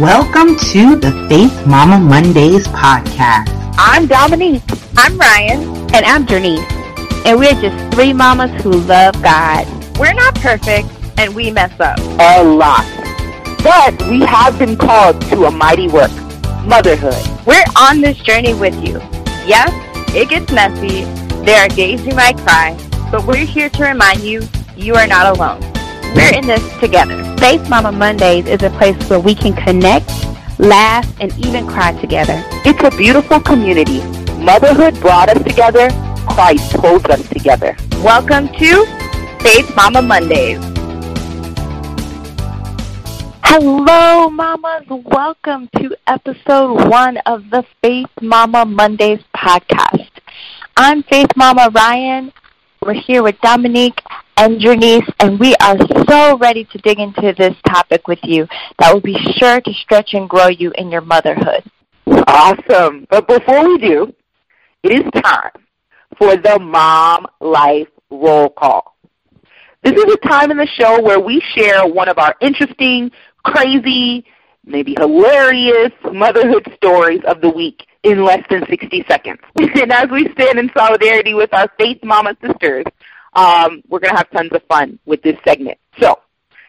Welcome 0.00 0.56
to 0.72 0.96
the 0.96 1.12
Faith 1.28 1.66
Mama 1.66 1.98
Mondays 1.98 2.66
podcast. 2.68 3.52
I'm 3.76 4.06
Dominique. 4.06 4.62
I'm 4.96 5.18
Ryan. 5.18 5.60
And 5.94 6.06
I'm 6.06 6.26
Janice. 6.26 6.64
And 7.26 7.38
we're 7.38 7.52
just 7.60 7.94
three 7.94 8.14
mamas 8.14 8.50
who 8.62 8.70
love 8.70 9.22
God. 9.22 9.66
We're 9.98 10.14
not 10.14 10.34
perfect, 10.36 10.88
and 11.18 11.34
we 11.34 11.50
mess 11.50 11.78
up. 11.78 11.98
A 11.98 12.42
lot. 12.42 12.86
But 13.62 14.08
we 14.08 14.20
have 14.20 14.58
been 14.58 14.78
called 14.78 15.20
to 15.28 15.44
a 15.44 15.50
mighty 15.50 15.88
work, 15.88 16.10
motherhood. 16.64 17.46
We're 17.46 17.62
on 17.76 18.00
this 18.00 18.16
journey 18.20 18.54
with 18.54 18.74
you. 18.82 18.98
Yes, 19.44 19.70
it 20.14 20.30
gets 20.30 20.50
messy. 20.50 21.04
There 21.44 21.60
are 21.60 21.68
days 21.68 22.02
you 22.06 22.14
might 22.14 22.38
cry, 22.38 22.78
but 23.10 23.26
we're 23.26 23.44
here 23.44 23.68
to 23.68 23.84
remind 23.84 24.20
you 24.20 24.40
you 24.74 24.94
are 24.94 25.06
not 25.06 25.36
alone. 25.36 25.71
We're 26.14 26.34
in 26.34 26.46
this 26.46 26.78
together. 26.78 27.24
Faith 27.38 27.70
Mama 27.70 27.90
Mondays 27.90 28.46
is 28.46 28.62
a 28.62 28.68
place 28.68 28.96
where 29.08 29.18
we 29.18 29.34
can 29.34 29.54
connect, 29.54 30.10
laugh, 30.58 31.10
and 31.20 31.32
even 31.38 31.66
cry 31.66 31.98
together. 32.02 32.44
It's 32.66 32.82
a 32.84 32.94
beautiful 32.98 33.40
community. 33.40 34.02
Motherhood 34.36 35.00
brought 35.00 35.30
us 35.30 35.42
together. 35.42 35.88
Christ 36.28 36.70
holds 36.72 37.06
us 37.06 37.26
together. 37.30 37.74
Welcome 38.04 38.48
to 38.48 38.84
Faith 39.40 39.74
Mama 39.74 40.02
Mondays. 40.02 40.58
Hello, 43.42 44.28
mamas. 44.28 44.84
Welcome 44.90 45.70
to 45.78 45.96
episode 46.06 46.90
one 46.90 47.16
of 47.24 47.48
the 47.48 47.64
Faith 47.82 48.10
Mama 48.20 48.66
Mondays 48.66 49.20
podcast. 49.34 50.10
I'm 50.76 51.04
Faith 51.04 51.30
Mama 51.36 51.70
Ryan. 51.74 52.34
We're 52.82 52.94
here 52.94 53.22
with 53.22 53.40
Dominique 53.40 54.00
and 54.36 54.60
Janice, 54.60 55.08
and 55.20 55.38
we 55.38 55.54
are 55.56 55.76
so 56.08 56.38
ready 56.38 56.64
to 56.64 56.78
dig 56.78 56.98
into 56.98 57.34
this 57.36 57.54
topic 57.66 58.08
with 58.08 58.18
you 58.22 58.46
that 58.78 58.92
will 58.92 59.00
be 59.00 59.16
sure 59.36 59.60
to 59.60 59.72
stretch 59.74 60.14
and 60.14 60.28
grow 60.28 60.48
you 60.48 60.72
in 60.76 60.90
your 60.90 61.00
motherhood. 61.00 61.62
Awesome. 62.06 63.06
But 63.10 63.28
before 63.28 63.66
we 63.68 63.78
do, 63.78 64.14
it 64.82 64.92
is 64.92 65.22
time 65.22 65.50
for 66.18 66.36
the 66.36 66.58
Mom 66.58 67.26
Life 67.40 67.88
Roll 68.10 68.50
Call. 68.50 68.96
This 69.82 69.92
is 69.92 70.04
a 70.04 70.28
time 70.28 70.50
in 70.50 70.56
the 70.56 70.66
show 70.66 71.02
where 71.02 71.20
we 71.20 71.42
share 71.54 71.86
one 71.86 72.08
of 72.08 72.18
our 72.18 72.34
interesting, 72.40 73.10
crazy, 73.44 74.24
maybe 74.64 74.94
hilarious 74.98 75.92
motherhood 76.12 76.70
stories 76.76 77.20
of 77.26 77.40
the 77.40 77.50
week 77.50 77.84
in 78.04 78.24
less 78.24 78.44
than 78.48 78.64
60 78.68 79.04
seconds. 79.08 79.40
and 79.56 79.92
as 79.92 80.08
we 80.10 80.28
stand 80.32 80.58
in 80.58 80.70
solidarity 80.76 81.34
with 81.34 81.52
our 81.52 81.68
Faith 81.78 81.98
Mama 82.02 82.36
sisters, 82.40 82.84
um, 83.34 83.82
we're 83.88 84.00
going 84.00 84.12
to 84.12 84.16
have 84.16 84.30
tons 84.30 84.50
of 84.52 84.62
fun 84.68 84.98
with 85.06 85.22
this 85.22 85.36
segment. 85.46 85.78
So, 86.00 86.18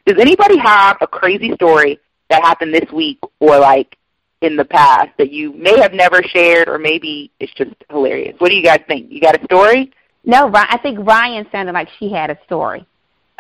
does 0.06 0.18
anybody 0.20 0.58
have 0.58 0.98
a 1.02 1.08
crazy 1.08 1.54
story 1.56 2.00
that 2.30 2.42
happened 2.42 2.74
this 2.74 2.92
week 2.92 3.20
or 3.40 3.60
like 3.60 3.98
in 4.42 4.56
the 4.56 4.66
past 4.66 5.10
that 5.18 5.32
you 5.32 5.54
may 5.54 5.80
have 5.80 5.94
never 5.94 6.22
shared 6.24 6.68
or 6.68 6.78
maybe 6.78 7.32
it's 7.40 7.54
just 7.54 7.72
hilarious? 7.90 8.36
What 8.40 8.50
do 8.50 8.56
you 8.56 8.64
guys 8.64 8.82
think? 8.88 9.12
You 9.12 9.22
got 9.22 9.42
a 9.42 9.44
story? 9.46 9.92
No, 10.26 10.50
I 10.54 10.78
think 10.82 11.00
Ryan 11.00 11.46
sounded 11.52 11.74
like 11.74 11.90
she 12.00 12.12
had 12.12 12.30
a 12.30 12.38
story. 12.46 12.86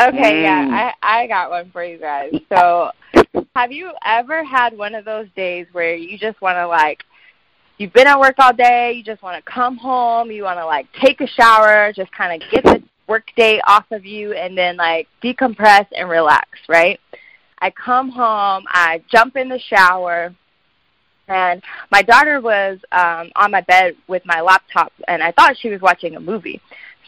Okay, 0.01 0.33
mm. 0.33 0.41
yeah, 0.41 0.91
I 1.01 1.21
I 1.23 1.27
got 1.27 1.49
one 1.49 1.69
for 1.71 1.83
you 1.83 1.97
guys. 1.97 2.33
So, 2.49 2.91
have 3.55 3.71
you 3.71 3.91
ever 4.03 4.44
had 4.44 4.75
one 4.77 4.95
of 4.95 5.05
those 5.05 5.27
days 5.35 5.67
where 5.71 5.95
you 5.95 6.17
just 6.17 6.41
want 6.41 6.57
to 6.57 6.67
like 6.67 7.03
you've 7.77 7.94
been 7.94 8.07
at 8.07 8.19
work 8.19 8.35
all 8.39 8.53
day, 8.53 8.94
you 8.94 9.03
just 9.03 9.21
want 9.21 9.44
to 9.44 9.51
come 9.51 9.77
home, 9.77 10.31
you 10.31 10.44
want 10.44 10.57
to 10.57 10.66
like 10.66 10.88
take 11.01 11.21
a 11.21 11.27
shower, 11.27 11.94
just 11.94 12.11
kind 12.11 12.41
of 12.41 12.49
get 12.49 12.63
the 12.63 12.83
workday 13.14 13.59
off 13.67 13.86
of 13.92 14.03
you 14.06 14.33
and 14.33 14.58
then 14.58 14.75
like 14.75 15.08
decompress 15.23 15.86
and 15.95 16.09
relax, 16.09 16.50
right? 16.67 17.00
I 17.59 17.69
come 17.69 18.09
home, 18.09 18.64
I 18.67 19.03
jump 19.08 19.36
in 19.36 19.50
the 19.50 19.59
shower, 19.59 20.33
and 21.28 21.61
my 21.91 22.02
daughter 22.02 22.41
was 22.41 22.80
um 22.91 23.25
on 23.36 23.52
my 23.52 23.61
bed 23.61 23.95
with 24.08 24.23
my 24.25 24.41
laptop 24.41 24.91
and 25.08 25.22
I 25.22 25.31
thought 25.31 25.56
she 25.58 25.69
was 25.69 25.79
watching 25.79 26.16
a 26.16 26.19
movie. 26.19 26.59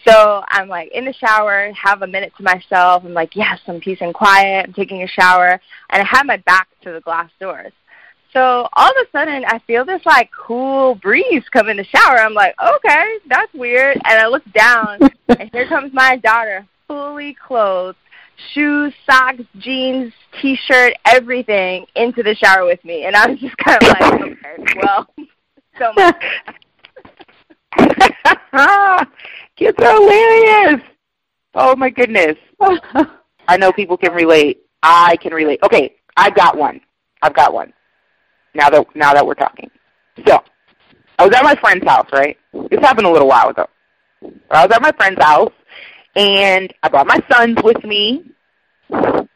So 0.08 0.44
I'm 0.50 0.68
like 0.68 0.92
in 0.92 1.06
the 1.06 1.14
shower, 1.14 1.72
have 1.74 2.04
a 2.04 2.08
minute 2.08 2.34
to 2.38 2.44
myself. 2.44 3.04
I'm 3.04 3.16
like, 3.16 3.36
yes, 3.36 3.60
I'm 3.68 3.80
peace 3.80 3.98
and 4.02 4.14
quiet. 4.14 4.68
I'm 4.68 4.74
taking 4.74 5.02
a 5.02 5.08
shower, 5.08 5.60
and 5.90 6.02
I 6.04 6.06
have 6.06 6.28
my 6.28 6.38
back 6.38 6.68
to 6.84 6.92
the 6.92 7.02
glass 7.02 7.32
doors. 7.40 7.74
So 8.36 8.68
all 8.74 8.90
of 8.90 8.96
a 8.98 9.10
sudden, 9.14 9.46
I 9.48 9.60
feel 9.60 9.86
this 9.86 10.06
like 10.06 10.30
cool 10.38 10.96
breeze 10.96 11.44
come 11.54 11.70
in 11.70 11.78
the 11.78 11.86
shower. 11.86 12.20
I'm 12.20 12.34
like, 12.34 12.54
okay, 12.62 13.18
that's 13.30 13.54
weird. 13.54 13.96
And 14.04 14.20
I 14.20 14.28
look 14.28 14.44
down, 14.52 15.00
and 15.40 15.50
here 15.54 15.66
comes 15.70 15.94
my 15.94 16.18
daughter, 16.18 16.68
fully 16.86 17.34
clothed, 17.36 17.98
shoes, 18.52 18.94
socks, 19.10 19.44
jeans, 19.60 20.12
t-shirt, 20.42 20.96
everything, 21.06 21.86
into 21.96 22.24
the 22.24 22.36
shower 22.36 22.66
with 22.66 22.84
me. 22.84 23.06
And 23.06 23.16
I 23.16 23.26
was 23.28 23.40
just 23.40 23.56
kind 23.56 23.82
of 23.82 23.88
like, 23.88 24.22
okay, 24.22 24.82
well, 24.84 25.08
so 25.80 25.94
much. 25.96 26.22
Kids 29.56 29.78
are 29.80 29.94
hilarious. 29.94 30.82
Oh 31.54 31.74
my 31.78 31.90
goodness. 31.90 32.36
I 33.48 33.56
know 33.56 33.72
people 33.72 33.96
can 33.96 34.12
relate. 34.12 34.64
I 34.84 35.16
can 35.22 35.34
relate. 35.34 35.62
Okay, 35.64 35.96
I've 36.18 36.36
got 36.36 36.58
one. 36.58 36.82
I've 37.22 37.34
got 37.34 37.54
one 37.54 37.72
now 38.56 38.70
that 38.70 38.86
now 38.96 39.14
that 39.14 39.26
we're 39.26 39.34
talking. 39.36 39.70
So 40.26 40.42
I 41.20 41.26
was 41.26 41.36
at 41.36 41.44
my 41.44 41.56
friend's 41.56 41.86
house, 41.86 42.08
right? 42.12 42.38
This 42.70 42.80
happened 42.80 43.08
a 43.08 43.12
little 43.12 43.28
while 43.28 43.50
ago. 43.50 43.68
I 44.50 44.66
was 44.66 44.72
at 44.74 44.82
my 44.82 44.92
friend's 44.94 45.22
house 45.22 45.54
and 46.16 46.74
I 46.84 46.90
brought 46.90 47.08
my 47.08 47.20
sons 47.32 47.58
with 47.64 47.84
me 47.84 48.32
and 48.90 49.30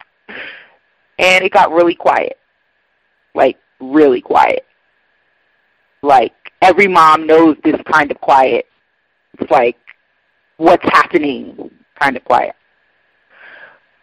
it 1.18 1.52
got 1.52 1.72
really 1.72 1.96
quiet. 1.96 2.38
Like 3.36 3.58
really 3.80 4.22
quiet. 4.22 4.66
Like 6.02 6.34
every 6.62 6.88
mom 6.88 7.28
knows 7.28 7.58
this 7.64 7.80
kind 7.92 8.12
of 8.12 8.20
quiet. 8.20 8.66
It's 9.40 9.52
like 9.52 9.78
what's 10.58 10.84
happening 10.86 11.72
kind 12.00 12.18
of 12.18 12.24
quiet. 12.26 12.56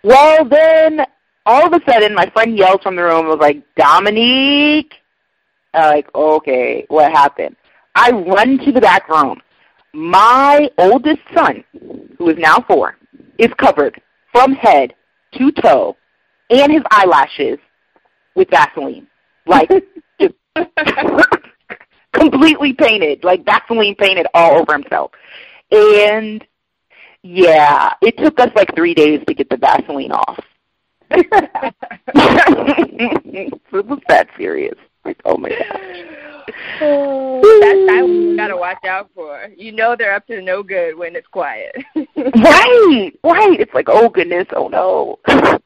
Well 0.02 0.44
then 0.44 1.00
all 1.44 1.66
of 1.66 1.72
a 1.72 1.90
sudden 1.90 2.14
my 2.14 2.28
friend 2.30 2.56
yells 2.56 2.82
from 2.82 2.96
the 2.96 3.02
room 3.02 3.20
and 3.20 3.28
was 3.28 3.38
like, 3.40 3.62
Dominique 3.76 4.94
like, 5.76 6.08
okay, 6.14 6.84
what 6.88 7.12
happened? 7.12 7.56
I 7.94 8.10
run 8.10 8.58
to 8.58 8.72
the 8.72 8.80
back 8.80 9.08
room. 9.08 9.40
My 9.92 10.70
oldest 10.78 11.20
son, 11.34 11.64
who 12.18 12.28
is 12.28 12.38
now 12.38 12.64
four, 12.68 12.96
is 13.38 13.50
covered 13.58 14.00
from 14.32 14.52
head 14.52 14.94
to 15.34 15.50
toe 15.52 15.96
and 16.50 16.72
his 16.72 16.82
eyelashes 16.90 17.58
with 18.34 18.50
Vaseline. 18.50 19.06
Like, 19.46 19.70
just 20.20 20.34
completely 22.12 22.72
painted, 22.74 23.24
like 23.24 23.44
Vaseline 23.44 23.94
painted 23.94 24.26
all 24.34 24.58
over 24.58 24.72
himself. 24.72 25.12
And 25.70 26.44
yeah, 27.22 27.92
it 28.02 28.18
took 28.18 28.38
us 28.38 28.50
like 28.54 28.74
three 28.74 28.94
days 28.94 29.20
to 29.26 29.34
get 29.34 29.48
the 29.48 29.56
Vaseline 29.56 30.12
off. 30.12 30.38
it 31.10 31.72
was 33.72 34.00
that 34.08 34.28
serious. 34.36 34.76
Like, 35.06 35.20
oh 35.24 35.36
my 35.36 35.48
gosh. 35.48 36.52
Oh, 36.80 37.40
that's 37.60 37.86
that 37.86 38.06
you 38.06 38.36
gotta 38.36 38.56
watch 38.56 38.84
out 38.84 39.10
for. 39.14 39.48
You 39.56 39.72
know 39.72 39.96
they're 39.96 40.14
up 40.14 40.26
to 40.26 40.42
no 40.42 40.62
good 40.62 40.96
when 40.96 41.16
it's 41.16 41.26
quiet. 41.28 41.74
right, 41.96 43.10
right. 43.24 43.60
It's 43.60 43.74
like, 43.74 43.86
oh 43.88 44.08
goodness, 44.08 44.46
oh 44.54 44.68
no. 44.68 45.18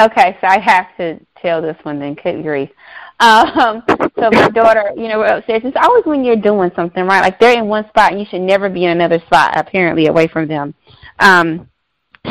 Okay, 0.00 0.38
so 0.40 0.46
I 0.46 0.60
have 0.60 0.96
to 0.98 1.18
tell 1.42 1.60
this 1.60 1.76
one 1.82 1.98
then. 1.98 2.14
Good 2.14 2.42
grief. 2.44 2.70
Um, 3.18 3.82
so 3.88 4.30
my 4.30 4.48
daughter, 4.50 4.92
you 4.96 5.08
know, 5.08 5.18
we're 5.18 5.26
upstairs. 5.26 5.62
It's 5.64 5.76
always 5.80 6.04
when 6.04 6.24
you're 6.24 6.36
doing 6.36 6.70
something, 6.76 7.04
right? 7.04 7.20
Like 7.20 7.40
they're 7.40 7.58
in 7.58 7.66
one 7.66 7.88
spot 7.88 8.12
and 8.12 8.20
you 8.20 8.26
should 8.30 8.42
never 8.42 8.68
be 8.68 8.84
in 8.84 8.90
another 8.90 9.18
spot, 9.26 9.54
apparently, 9.56 10.06
away 10.06 10.28
from 10.28 10.46
them. 10.46 10.72
Um, 11.18 11.68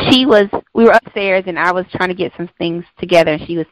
she 0.10 0.26
was, 0.26 0.48
we 0.78 0.86
were 0.86 0.92
upstairs 0.92 1.44
and 1.48 1.60
I 1.60 1.74
was 1.74 1.86
trying 1.92 2.10
to 2.10 2.16
get 2.16 2.32
some 2.38 2.50
things 2.58 2.86
together 3.00 3.34
and 3.34 3.46
she 3.46 3.58
was 3.58 3.66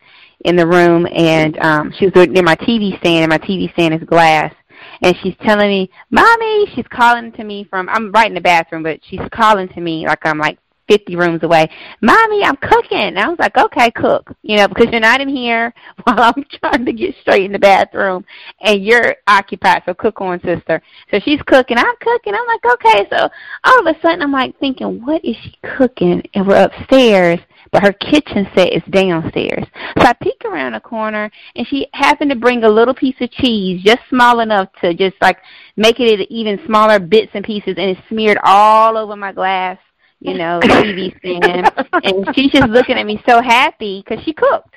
in 0.43 0.55
the 0.55 0.67
room, 0.67 1.07
and 1.13 1.57
um, 1.59 1.93
she 1.97 2.05
was 2.05 2.27
near 2.27 2.43
my 2.43 2.55
TV 2.55 2.97
stand, 2.99 3.23
and 3.23 3.29
my 3.29 3.37
TV 3.37 3.71
stand 3.73 3.93
is 3.93 4.03
glass. 4.07 4.53
And 5.01 5.15
she's 5.23 5.35
telling 5.43 5.69
me, 5.69 5.89
"Mommy," 6.11 6.67
she's 6.75 6.85
calling 6.89 7.31
to 7.33 7.43
me 7.43 7.65
from. 7.69 7.87
I'm 7.89 8.11
right 8.11 8.27
in 8.27 8.33
the 8.33 8.41
bathroom, 8.41 8.83
but 8.83 8.99
she's 9.09 9.21
calling 9.31 9.67
to 9.69 9.81
me 9.81 10.05
like 10.05 10.19
I'm 10.23 10.37
like 10.37 10.59
50 10.87 11.15
rooms 11.15 11.43
away. 11.43 11.69
Mommy, 12.01 12.43
I'm 12.43 12.55
cooking. 12.57 12.97
And 12.97 13.19
I 13.19 13.27
was 13.27 13.39
like, 13.39 13.57
okay, 13.57 13.91
cook. 13.91 14.35
You 14.41 14.57
know, 14.57 14.67
because 14.67 14.87
you're 14.91 14.99
not 14.99 15.21
in 15.21 15.29
here 15.29 15.73
while 16.03 16.33
I'm 16.35 16.43
trying 16.59 16.85
to 16.85 16.93
get 16.93 17.15
straight 17.21 17.45
in 17.45 17.51
the 17.51 17.59
bathroom 17.59 18.25
and 18.61 18.83
you're 18.83 19.15
occupied. 19.27 19.83
So 19.85 19.93
cook 19.93 20.21
on, 20.21 20.39
sister. 20.41 20.81
So 21.11 21.19
she's 21.23 21.41
cooking. 21.45 21.77
I'm 21.77 21.95
cooking. 22.01 22.33
I'm 22.33 22.47
like, 22.47 22.73
okay. 22.73 23.07
So 23.11 23.29
all 23.63 23.79
of 23.79 23.95
a 23.95 23.99
sudden 24.01 24.21
I'm 24.21 24.31
like 24.31 24.57
thinking, 24.59 25.05
what 25.05 25.23
is 25.23 25.35
she 25.43 25.57
cooking? 25.77 26.23
And 26.33 26.47
we're 26.47 26.63
upstairs 26.63 27.39
but 27.75 27.83
her 27.83 27.91
kitchen 27.91 28.47
set 28.55 28.71
is 28.71 28.81
downstairs. 28.89 29.65
So 29.99 30.05
I 30.05 30.13
peek 30.13 30.45
around 30.45 30.73
the 30.73 30.79
corner, 30.79 31.29
and 31.57 31.67
she 31.67 31.87
happened 31.93 32.29
to 32.29 32.37
bring 32.37 32.63
a 32.63 32.69
little 32.69 32.93
piece 32.93 33.15
of 33.19 33.29
cheese, 33.31 33.83
just 33.83 33.99
small 34.09 34.39
enough 34.39 34.69
to 34.81 34.93
just 34.93 35.15
like 35.21 35.39
make 35.75 35.99
it 35.99 36.25
even 36.31 36.57
smaller 36.65 36.99
bits 36.99 37.31
and 37.33 37.43
pieces, 37.43 37.75
and 37.77 37.89
it 37.91 37.97
smeared 38.07 38.37
all 38.45 38.97
over 38.97 39.17
my 39.17 39.33
glass, 39.33 39.77
you 40.19 40.33
know, 40.37 40.59
TV 40.63 41.17
stand. 41.19 41.71
and 42.03 42.35
she's 42.35 42.51
just 42.51 42.69
looking 42.69 42.97
at 42.97 43.05
me 43.05 43.21
so 43.27 43.41
happy 43.41 44.03
because 44.07 44.23
she 44.23 44.33
cooked. 44.33 44.73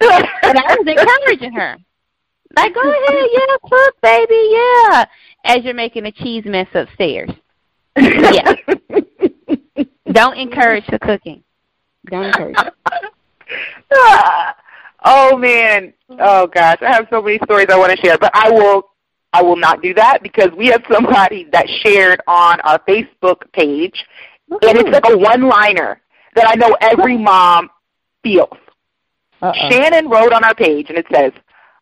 and 0.00 0.58
I 0.58 0.76
was 0.78 0.86
encouraging 0.86 1.52
her. 1.52 1.76
Like, 2.56 2.74
go 2.74 2.80
ahead, 2.80 3.28
yeah, 3.32 3.56
cook, 3.62 4.00
baby, 4.00 4.50
yeah. 4.52 5.04
As 5.44 5.64
you're 5.64 5.74
making 5.74 6.06
a 6.06 6.12
cheese 6.12 6.44
mess 6.46 6.68
upstairs. 6.74 7.30
Yeah. 7.96 8.54
Don't 10.12 10.38
encourage 10.38 10.86
the 10.86 10.98
cooking. 10.98 11.42
Don't 12.06 12.26
encourage 12.26 12.56
oh 15.04 15.36
man. 15.36 15.92
Oh 16.10 16.46
gosh, 16.46 16.78
I 16.82 16.92
have 16.92 17.06
so 17.10 17.20
many 17.22 17.38
stories 17.44 17.66
I 17.70 17.78
want 17.78 17.92
to 17.92 17.98
share, 17.98 18.18
but 18.18 18.30
I 18.34 18.50
will 18.50 18.90
I 19.32 19.42
will 19.42 19.56
not 19.56 19.82
do 19.82 19.92
that 19.94 20.22
because 20.22 20.50
we 20.56 20.68
have 20.68 20.82
somebody 20.90 21.48
that 21.52 21.68
shared 21.82 22.20
on 22.26 22.60
our 22.60 22.78
Facebook 22.80 23.50
page 23.52 24.04
and 24.50 24.78
it's 24.78 24.90
like 24.90 25.08
a 25.08 25.16
one 25.16 25.48
liner 25.48 26.00
that 26.34 26.48
I 26.48 26.54
know 26.54 26.76
every 26.80 27.16
mom 27.16 27.70
feels. 28.22 28.48
Uh-oh. 29.42 29.70
Shannon 29.70 30.08
wrote 30.08 30.32
on 30.32 30.44
our 30.44 30.54
page 30.54 30.86
and 30.88 30.98
it 30.98 31.06
says, 31.12 31.32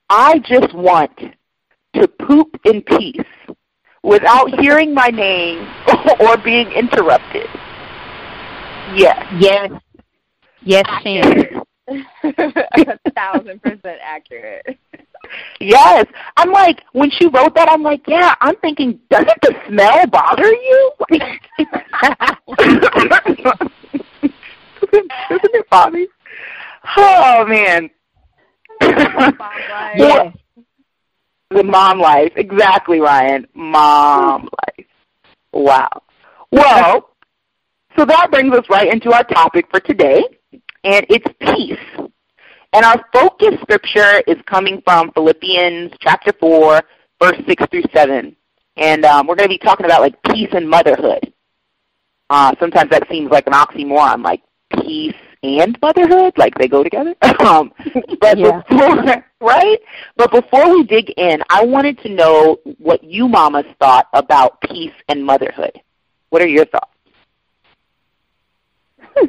I 0.08 0.38
just 0.40 0.74
want 0.74 1.18
to 1.94 2.08
poop 2.08 2.58
in 2.64 2.82
peace 2.82 3.20
without 4.02 4.60
hearing 4.60 4.92
my 4.94 5.08
name 5.08 5.68
or 6.20 6.36
being 6.38 6.70
interrupted. 6.72 7.46
Yes. 8.94 9.26
Yes. 9.38 9.70
Yes, 10.62 10.84
Shannon. 11.02 11.62
A 11.88 13.10
thousand 13.14 13.62
percent 13.62 13.98
accurate. 14.02 14.78
Yes. 15.60 16.06
I'm 16.36 16.50
like, 16.50 16.82
when 16.92 17.10
she 17.10 17.26
wrote 17.26 17.54
that, 17.54 17.68
I'm 17.70 17.82
like, 17.82 18.02
yeah, 18.06 18.34
I'm 18.40 18.56
thinking, 18.56 19.00
doesn't 19.10 19.40
the 19.42 19.54
smell 19.68 20.06
bother 20.06 20.46
you? 20.46 20.92
doesn't 24.90 25.54
it 25.54 25.70
bother 25.70 25.98
you? 25.98 26.08
Oh, 26.96 27.46
man. 27.46 27.90
yeah. 28.80 30.32
The 31.50 31.62
mom 31.62 32.00
life. 32.00 32.32
Exactly, 32.36 33.00
Ryan. 33.00 33.46
Mom 33.54 34.42
life. 34.42 34.86
Wow. 35.52 36.02
Well, 36.50 37.10
so 37.96 38.04
that 38.06 38.30
brings 38.30 38.54
us 38.54 38.64
right 38.70 38.92
into 38.92 39.12
our 39.12 39.24
topic 39.24 39.66
for 39.70 39.80
today, 39.80 40.24
and 40.84 41.06
it's 41.08 41.26
peace. 41.40 41.78
And 42.72 42.84
our 42.84 43.04
focus 43.12 43.60
scripture 43.60 44.22
is 44.26 44.36
coming 44.46 44.80
from 44.84 45.12
Philippians 45.12 45.92
chapter 46.00 46.32
4, 46.40 46.80
verse 47.22 47.36
6 47.46 47.64
through 47.70 47.82
7. 47.94 48.34
And 48.76 49.04
um, 49.04 49.26
we're 49.26 49.36
going 49.36 49.48
to 49.48 49.54
be 49.54 49.58
talking 49.58 49.84
about 49.84 50.00
like 50.00 50.20
peace 50.24 50.48
and 50.52 50.68
motherhood. 50.68 51.32
Uh, 52.30 52.54
sometimes 52.58 52.90
that 52.90 53.06
seems 53.10 53.30
like 53.30 53.46
an 53.46 53.52
oxymoron, 53.52 54.24
like 54.24 54.42
peace 54.80 55.14
and 55.42 55.76
motherhood, 55.82 56.32
like 56.38 56.54
they 56.54 56.66
go 56.66 56.82
together. 56.82 57.14
um, 57.40 57.72
but 58.20 58.38
yeah. 58.38 58.62
before, 58.68 59.24
right? 59.42 59.78
But 60.16 60.30
before 60.30 60.72
we 60.72 60.84
dig 60.84 61.10
in, 61.18 61.42
I 61.50 61.64
wanted 61.64 61.98
to 61.98 62.08
know 62.08 62.58
what 62.78 63.04
you 63.04 63.28
mamas 63.28 63.66
thought 63.78 64.06
about 64.14 64.62
peace 64.62 64.94
and 65.08 65.22
motherhood. 65.22 65.78
What 66.30 66.40
are 66.40 66.48
your 66.48 66.64
thoughts? 66.64 66.88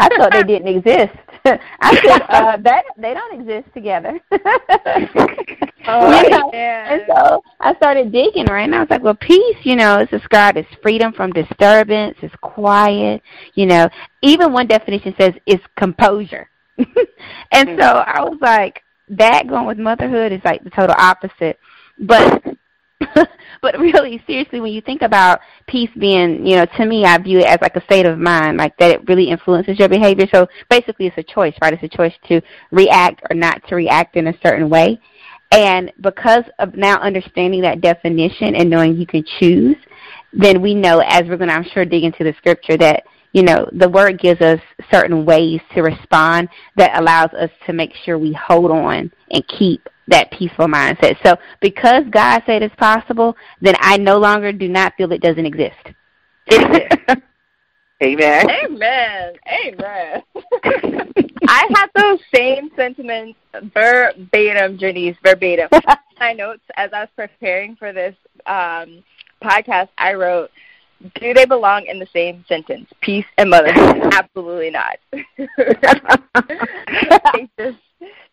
I 0.00 0.08
thought 0.16 0.32
they 0.32 0.42
didn't 0.42 0.68
exist. 0.68 1.16
I 1.44 1.94
said 2.04 2.22
uh, 2.28 2.56
that 2.62 2.84
they 2.96 3.14
don't 3.14 3.40
exist 3.40 3.72
together. 3.74 4.18
oh, 5.86 6.22
you 6.22 6.30
know? 6.30 6.50
yeah. 6.52 6.94
And 6.94 7.02
so 7.06 7.42
I 7.60 7.74
started 7.76 8.10
digging, 8.10 8.46
right? 8.46 8.64
And 8.64 8.74
I 8.74 8.80
was 8.80 8.90
like, 8.90 9.02
well, 9.02 9.14
peace, 9.14 9.56
you 9.62 9.76
know, 9.76 10.00
is 10.00 10.08
described 10.08 10.58
as 10.58 10.64
freedom 10.82 11.12
from 11.12 11.32
disturbance, 11.32 12.16
it's 12.22 12.34
quiet, 12.40 13.22
you 13.54 13.66
know. 13.66 13.88
Even 14.22 14.52
one 14.52 14.66
definition 14.66 15.14
says 15.18 15.34
it's 15.46 15.64
composure. 15.76 16.48
and 16.78 17.78
so 17.78 17.84
I 17.84 18.20
was 18.22 18.38
like, 18.40 18.82
that 19.08 19.46
going 19.46 19.66
with 19.66 19.78
motherhood 19.78 20.32
is 20.32 20.40
like 20.44 20.64
the 20.64 20.70
total 20.70 20.96
opposite. 20.98 21.58
But 21.98 22.42
but 23.62 23.78
really, 23.78 24.22
seriously, 24.26 24.60
when 24.60 24.72
you 24.72 24.80
think 24.80 25.02
about 25.02 25.40
peace 25.66 25.90
being, 25.98 26.46
you 26.46 26.56
know, 26.56 26.66
to 26.76 26.86
me, 26.86 27.04
I 27.04 27.18
view 27.18 27.38
it 27.38 27.46
as 27.46 27.58
like 27.60 27.76
a 27.76 27.84
state 27.84 28.06
of 28.06 28.18
mind, 28.18 28.58
like 28.58 28.76
that 28.78 28.90
it 28.90 29.08
really 29.08 29.28
influences 29.30 29.78
your 29.78 29.88
behavior. 29.88 30.26
So 30.32 30.46
basically, 30.70 31.06
it's 31.06 31.18
a 31.18 31.22
choice, 31.22 31.54
right? 31.62 31.72
It's 31.72 31.82
a 31.82 31.96
choice 31.96 32.14
to 32.28 32.40
react 32.70 33.22
or 33.30 33.34
not 33.34 33.66
to 33.68 33.76
react 33.76 34.16
in 34.16 34.28
a 34.28 34.38
certain 34.42 34.68
way. 34.68 35.00
And 35.50 35.92
because 36.00 36.44
of 36.58 36.74
now 36.74 36.98
understanding 37.00 37.62
that 37.62 37.80
definition 37.80 38.56
and 38.56 38.68
knowing 38.68 38.96
you 38.96 39.06
can 39.06 39.24
choose, 39.38 39.76
then 40.32 40.60
we 40.60 40.74
know, 40.74 40.98
as 41.06 41.22
we're 41.22 41.36
going 41.36 41.48
to, 41.48 41.54
I'm 41.54 41.64
sure, 41.72 41.84
dig 41.84 42.02
into 42.02 42.24
the 42.24 42.34
scripture, 42.38 42.76
that 42.78 43.04
you 43.34 43.42
know, 43.42 43.68
the 43.72 43.88
word 43.88 44.20
gives 44.20 44.40
us 44.40 44.60
certain 44.92 45.26
ways 45.26 45.60
to 45.74 45.82
respond 45.82 46.48
that 46.76 46.96
allows 46.96 47.30
us 47.32 47.50
to 47.66 47.72
make 47.72 47.92
sure 48.04 48.16
we 48.16 48.32
hold 48.32 48.70
on 48.70 49.10
and 49.32 49.48
keep 49.48 49.88
that 50.08 50.30
peaceful 50.32 50.66
mindset. 50.66 51.16
So 51.24 51.36
because 51.60 52.04
God 52.10 52.42
said 52.46 52.62
it's 52.62 52.74
possible, 52.76 53.36
then 53.60 53.74
I 53.80 53.96
no 53.96 54.18
longer 54.18 54.52
do 54.52 54.68
not 54.68 54.94
feel 54.96 55.12
it 55.12 55.22
doesn't 55.22 55.46
exist. 55.46 55.76
Amen. 58.02 58.50
Amen. 58.50 59.32
Amen. 59.66 60.22
I 61.48 61.68
have 61.74 61.90
those 61.94 62.20
same 62.34 62.70
sentiments 62.76 63.38
verbatim, 63.72 64.78
Janice, 64.78 65.16
verbatim. 65.24 65.68
My 66.20 66.32
notes 66.32 66.62
as 66.76 66.90
I 66.92 67.00
was 67.00 67.08
preparing 67.16 67.76
for 67.76 67.92
this 67.92 68.14
um, 68.46 69.02
podcast, 69.42 69.88
I 69.96 70.14
wrote, 70.14 70.50
do 71.20 71.34
they 71.34 71.44
belong 71.44 71.86
in 71.86 71.98
the 71.98 72.06
same 72.12 72.44
sentence? 72.48 72.88
Peace 73.00 73.26
and 73.36 73.50
motherhood? 73.50 74.02
Absolutely 74.12 74.70
not. 74.70 74.96
they 75.12 77.48
just 77.58 77.78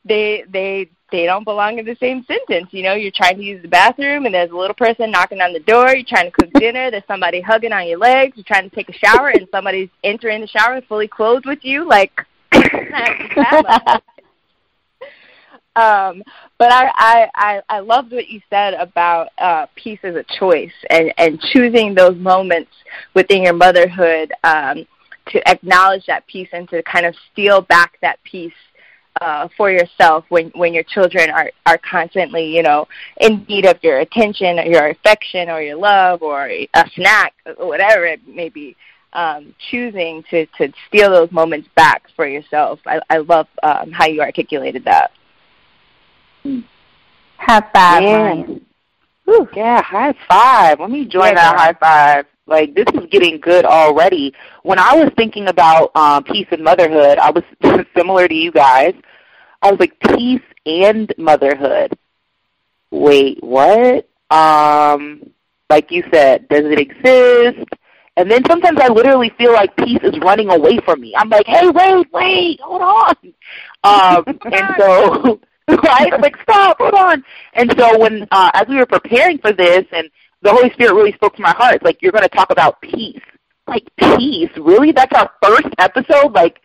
they 0.06 0.44
they 0.52 0.90
they 1.12 1.26
don't 1.26 1.44
belong 1.44 1.78
in 1.78 1.86
the 1.86 1.98
same 2.00 2.24
sentence. 2.24 2.70
You 2.72 2.84
know, 2.84 2.94
you're 2.94 3.12
trying 3.14 3.38
to 3.38 3.44
use 3.44 3.62
the 3.62 3.68
bathroom 3.68 4.26
and 4.26 4.34
there's 4.34 4.52
a 4.52 4.56
little 4.56 4.74
person 4.74 5.12
knocking 5.12 5.42
on 5.42 5.54
the 5.54 5.60
door. 5.60 5.94
You're 5.94 6.06
trying 6.08 6.32
to 6.32 6.32
cook 6.32 6.52
dinner. 6.54 6.90
There's 6.90 7.04
somebody 7.06 7.42
hugging 7.42 7.74
on 7.74 7.88
your 7.88 8.00
legs. 8.00 8.38
You're 8.38 8.46
trying 8.46 8.70
to 8.70 8.76
take 8.76 8.90
a 8.90 8.94
shower 8.94 9.30
and 9.30 9.48
somebody's 9.52 9.90
entering 10.04 10.42
the 10.42 10.48
shower 10.48 10.82
fully 10.88 11.08
clothed 11.10 11.46
with 11.46 11.64
you. 11.64 11.86
Like, 11.86 12.12
um, 15.76 16.24
but 16.58 16.72
I, 16.72 16.90
I, 16.96 17.30
I, 17.36 17.62
I 17.68 17.80
loved 17.80 18.14
what 18.14 18.30
you 18.30 18.40
said 18.50 18.74
about 18.76 19.30
uh, 19.38 19.68
peace 19.76 20.00
as 20.04 20.16
a 20.16 20.26
choice 20.40 20.72
and, 20.90 21.14
and 21.18 21.40
choosing 21.52 21.94
those 21.94 22.16
moments 22.18 22.72
within 23.14 23.44
your 23.44 23.54
motherhood 23.54 24.32
um, 24.46 24.86
to 25.28 25.48
acknowledge 25.48 26.06
that 26.06 26.26
peace 26.28 26.50
and 26.54 26.70
to 26.70 26.82
kind 26.84 27.06
of 27.06 27.16
steal 27.32 27.62
back 27.62 27.98
that 28.02 28.18
peace 28.24 28.54
uh, 29.20 29.48
for 29.58 29.70
yourself 29.70 30.24
when 30.30 30.50
when 30.56 30.74
your 30.74 30.84
children 30.84 31.30
are 31.30 31.52
are 31.66 31.78
constantly 31.78 32.46
you 32.56 32.64
know 32.64 32.88
in 33.20 33.46
need 33.50 33.66
of 33.66 33.78
your 33.84 34.00
attention 34.00 34.60
or 34.60 34.64
your 34.64 34.88
affection 34.90 35.50
or 35.50 35.62
your 35.62 35.76
love 35.76 36.22
or 36.22 36.48
a 36.48 36.68
snack 36.96 37.34
or 37.58 37.68
whatever 37.68 38.06
it 38.06 38.26
may 38.28 38.50
be 38.50 38.76
um, 39.14 39.54
choosing 39.70 40.24
to 40.30 40.46
to 40.58 40.72
steal 40.88 41.12
those 41.12 41.32
moments 41.32 41.68
back 41.76 42.04
for 42.16 42.26
yourself. 42.26 42.80
I, 42.86 43.00
I 43.10 43.18
love 43.18 43.48
um, 43.64 43.92
how 43.92 44.08
you 44.08 44.22
articulated 44.22 44.86
that. 44.86 45.12
High 47.38 47.70
five 47.74 48.04
Ryan. 48.04 48.66
yeah 49.56 49.82
high 49.82 50.16
five. 50.30 50.80
Let 50.80 50.90
me 50.90 51.06
join 51.06 51.28
yeah, 51.28 51.36
that 51.36 51.58
high 51.58 51.74
five 51.74 52.26
like 52.52 52.76
this 52.76 52.86
is 52.94 53.08
getting 53.10 53.40
good 53.40 53.66
already. 53.66 54.34
When 54.64 54.78
I 54.78 54.94
was 54.94 55.12
thinking 55.18 55.48
about 55.48 55.96
um, 55.96 56.24
peace 56.24 56.48
and 56.52 56.64
motherhood, 56.64 57.18
I 57.18 57.32
was 57.32 57.44
similar 57.98 58.28
to 58.28 58.36
you 58.36 58.52
guys. 58.52 58.94
I 59.62 59.72
was 59.72 59.80
like 59.80 60.00
peace 60.00 60.42
and 60.66 61.12
motherhood. 61.18 61.98
Wait, 62.92 63.42
what? 63.42 64.08
Um, 64.30 65.32
like 65.70 65.92
you 65.92 66.04
said, 66.14 66.48
does 66.50 66.66
it 66.66 66.80
exist? 66.80 67.68
And 68.18 68.30
then 68.30 68.44
sometimes 68.46 68.78
I 68.80 68.90
literally 68.90 69.32
feel 69.38 69.54
like 69.54 69.76
peace 69.78 70.02
is 70.04 70.20
running 70.20 70.50
away 70.50 70.80
from 70.84 71.00
me. 71.00 71.14
I'm 71.16 71.30
like, 71.30 71.48
hey, 71.48 71.70
wait, 71.70 72.08
wait, 72.14 72.60
hold 72.62 72.82
on. 72.82 73.16
Um, 73.84 74.24
and 74.28 74.76
so, 74.78 75.40
right, 75.68 76.22
like 76.22 76.36
stop, 76.44 76.78
hold 76.78 76.94
on. 76.94 77.24
And 77.54 77.74
so 77.76 77.98
when 77.98 78.28
uh, 78.30 78.52
as 78.54 78.68
we 78.68 78.76
were 78.76 78.86
preparing 78.86 79.40
for 79.40 79.52
this 79.52 79.86
and 79.92 80.08
the 80.42 80.52
Holy 80.52 80.72
Spirit 80.72 80.96
really 80.96 81.14
spoke 81.14 81.36
to 81.36 81.42
my 81.42 81.54
heart. 81.54 81.84
Like 81.84 82.02
you're 82.02 82.12
going 82.12 82.24
to 82.24 82.30
talk 82.30 82.52
about 82.52 82.82
peace. 82.82 83.22
Like 83.68 83.88
peace, 83.98 84.50
really? 84.58 84.92
That's 84.92 85.14
our 85.16 85.32
first 85.42 85.68
episode. 85.78 86.34
Like 86.34 86.60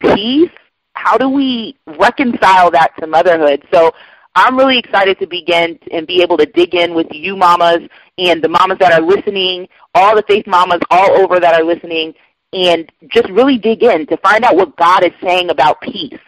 peace. 0.00 0.50
How 0.94 1.16
do 1.16 1.28
we 1.28 1.76
reconcile 1.86 2.70
that 2.70 2.92
to 3.00 3.06
motherhood? 3.06 3.64
So 3.72 3.92
I'm 4.34 4.56
really 4.56 4.78
excited 4.78 5.18
to 5.20 5.26
begin 5.26 5.78
and 5.90 6.06
be 6.06 6.22
able 6.22 6.36
to 6.38 6.46
dig 6.46 6.74
in 6.74 6.94
with 6.94 7.06
you 7.10 7.36
mamas 7.36 7.88
and 8.18 8.42
the 8.42 8.48
mamas 8.48 8.78
that 8.80 8.92
are 8.92 9.00
listening, 9.00 9.68
all 9.94 10.16
the 10.16 10.24
faith 10.28 10.46
mamas 10.46 10.80
all 10.90 11.22
over 11.22 11.40
that 11.40 11.54
are 11.54 11.64
listening, 11.64 12.14
and 12.52 12.90
just 13.08 13.28
really 13.30 13.58
dig 13.58 13.82
in 13.82 14.06
to 14.06 14.16
find 14.18 14.44
out 14.44 14.56
what 14.56 14.76
God 14.76 15.04
is 15.04 15.12
saying 15.22 15.50
about 15.50 15.80
peace 15.80 16.18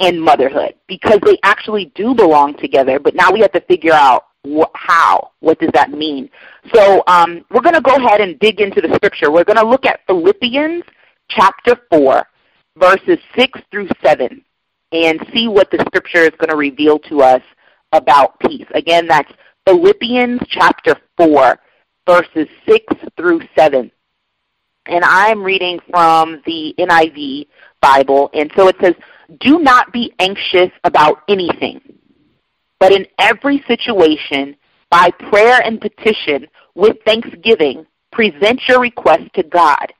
and 0.00 0.20
motherhood 0.20 0.74
because 0.86 1.18
they 1.24 1.38
actually 1.42 1.92
do 1.94 2.14
belong 2.14 2.56
together, 2.58 2.98
but 2.98 3.14
now 3.14 3.32
we 3.32 3.40
have 3.40 3.52
to 3.52 3.60
figure 3.62 3.92
out 3.92 4.26
how? 4.74 5.32
What 5.40 5.58
does 5.60 5.70
that 5.74 5.90
mean? 5.90 6.28
So 6.74 7.02
um, 7.06 7.44
we're 7.50 7.60
going 7.62 7.74
to 7.74 7.80
go 7.80 7.94
ahead 7.96 8.20
and 8.20 8.38
dig 8.38 8.60
into 8.60 8.80
the 8.80 8.94
scripture. 8.96 9.30
We're 9.30 9.44
going 9.44 9.58
to 9.58 9.66
look 9.66 9.86
at 9.86 10.00
Philippians 10.06 10.84
chapter 11.28 11.76
4, 11.90 12.22
verses 12.78 13.18
6 13.36 13.60
through 13.70 13.88
7. 14.04 14.42
and 14.92 15.20
see 15.34 15.48
what 15.48 15.70
the 15.70 15.78
scripture 15.88 16.22
is 16.22 16.30
going 16.38 16.50
to 16.50 16.56
reveal 16.56 16.98
to 17.00 17.20
us 17.20 17.42
about 17.92 18.38
peace. 18.40 18.66
Again, 18.74 19.06
that's 19.06 19.30
Philippians 19.66 20.40
chapter 20.48 20.96
4, 21.16 21.58
verses 22.08 22.48
6 22.68 22.94
through 23.16 23.40
7. 23.58 23.90
And 24.86 25.04
I'm 25.04 25.42
reading 25.42 25.80
from 25.90 26.40
the 26.46 26.74
NIV 26.78 27.48
Bible, 27.82 28.30
and 28.32 28.50
so 28.56 28.68
it 28.68 28.76
says, 28.80 28.94
Do 29.40 29.58
not 29.58 29.92
be 29.92 30.12
anxious 30.20 30.70
about 30.84 31.22
anything, 31.28 31.80
but 32.78 32.92
in 32.92 33.06
every 33.18 33.64
situation, 33.66 34.56
by 34.90 35.10
prayer 35.10 35.60
and 35.64 35.80
petition, 35.80 36.46
with 36.74 36.96
thanksgiving, 37.04 37.86
present 38.12 38.60
your 38.68 38.80
request 38.80 39.24
to 39.34 39.42
God. 39.42 39.92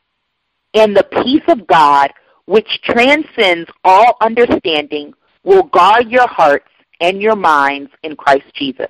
And 0.74 0.96
the 0.96 1.04
peace 1.04 1.42
of 1.48 1.66
God, 1.66 2.10
which 2.44 2.68
transcends 2.84 3.68
all 3.84 4.16
understanding, 4.20 5.14
will 5.42 5.64
guard 5.64 6.08
your 6.08 6.28
hearts 6.28 6.68
and 7.00 7.20
your 7.20 7.36
minds 7.36 7.90
in 8.02 8.16
Christ 8.16 8.46
Jesus. 8.54 8.88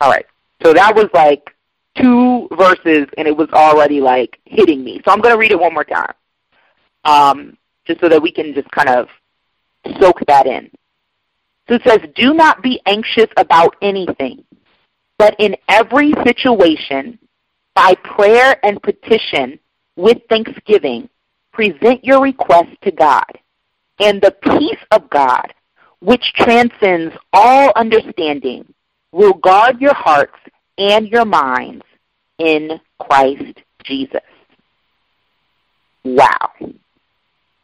All 0.00 0.10
right. 0.10 0.26
So 0.62 0.72
that 0.72 0.94
was 0.94 1.08
like 1.14 1.54
two 1.96 2.48
verses, 2.56 3.06
and 3.16 3.28
it 3.28 3.36
was 3.36 3.48
already 3.52 4.00
like 4.00 4.38
hitting 4.44 4.82
me. 4.82 5.00
So 5.04 5.12
I'm 5.12 5.20
going 5.20 5.34
to 5.34 5.38
read 5.38 5.52
it 5.52 5.58
one 5.58 5.74
more 5.74 5.84
time, 5.84 6.14
um, 7.04 7.56
just 7.86 8.00
so 8.00 8.08
that 8.08 8.20
we 8.20 8.32
can 8.32 8.54
just 8.54 8.70
kind 8.70 8.88
of 8.88 9.08
soak 10.00 10.20
that 10.26 10.46
in. 10.46 10.70
So 11.68 11.74
it 11.74 11.82
says, 11.86 12.00
"Do 12.14 12.34
not 12.34 12.62
be 12.62 12.80
anxious 12.86 13.28
about 13.36 13.76
anything, 13.82 14.44
but 15.18 15.34
in 15.38 15.56
every 15.68 16.12
situation, 16.24 17.18
by 17.74 17.94
prayer 17.94 18.56
and 18.64 18.82
petition, 18.82 19.58
with 19.96 20.18
thanksgiving, 20.28 21.08
present 21.52 22.04
your 22.04 22.20
request 22.20 22.70
to 22.82 22.90
God, 22.90 23.38
and 24.00 24.20
the 24.20 24.32
peace 24.32 24.84
of 24.90 25.08
God, 25.10 25.54
which 26.00 26.32
transcends 26.34 27.14
all 27.32 27.72
understanding." 27.76 28.72
will 29.12 29.34
guard 29.34 29.80
your 29.80 29.94
hearts 29.94 30.36
and 30.78 31.06
your 31.08 31.26
minds 31.26 31.84
in 32.38 32.80
Christ 32.98 33.60
Jesus. 33.84 34.20
Wow. 36.02 36.50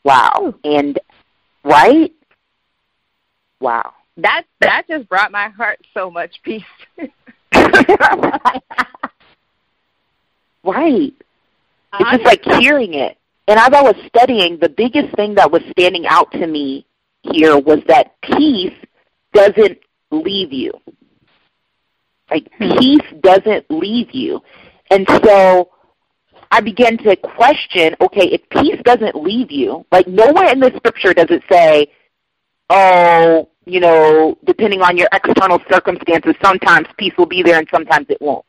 Wow. 0.04 0.54
And 0.62 1.00
right? 1.64 2.12
Wow. 3.60 3.92
That 4.16 4.44
that 4.60 4.86
just 4.88 5.08
brought 5.08 5.30
my 5.30 5.48
heart 5.48 5.78
so 5.94 6.10
much 6.10 6.40
peace. 6.42 6.62
right. 10.64 11.14
It's 11.94 12.10
just 12.10 12.24
like 12.24 12.42
hearing 12.60 12.94
it. 12.94 13.16
And 13.46 13.58
as 13.58 13.70
I 13.72 13.82
was 13.82 13.94
studying, 14.06 14.58
the 14.58 14.68
biggest 14.68 15.14
thing 15.16 15.34
that 15.36 15.50
was 15.50 15.62
standing 15.70 16.06
out 16.06 16.30
to 16.32 16.46
me 16.46 16.84
here 17.22 17.58
was 17.58 17.78
that 17.88 18.20
peace 18.22 18.74
doesn't 19.32 19.78
leave 20.10 20.52
you. 20.52 20.72
Like 22.30 22.50
hmm. 22.58 22.78
peace 22.78 23.20
doesn't 23.22 23.66
leave 23.70 24.12
you. 24.12 24.40
And 24.90 25.06
so 25.24 25.70
I 26.50 26.60
began 26.60 26.98
to 26.98 27.16
question, 27.16 27.94
okay, 28.00 28.26
if 28.26 28.48
peace 28.50 28.80
doesn't 28.84 29.14
leave 29.14 29.50
you, 29.50 29.84
like 29.92 30.06
nowhere 30.06 30.50
in 30.50 30.60
the 30.60 30.72
scripture 30.76 31.14
does 31.14 31.28
it 31.30 31.42
say, 31.50 31.88
oh, 32.70 33.48
you 33.66 33.80
know, 33.80 34.36
depending 34.44 34.80
on 34.80 34.96
your 34.96 35.08
external 35.12 35.60
circumstances, 35.70 36.34
sometimes 36.42 36.86
peace 36.96 37.12
will 37.18 37.26
be 37.26 37.42
there 37.42 37.58
and 37.58 37.68
sometimes 37.70 38.06
it 38.08 38.18
won't. 38.20 38.44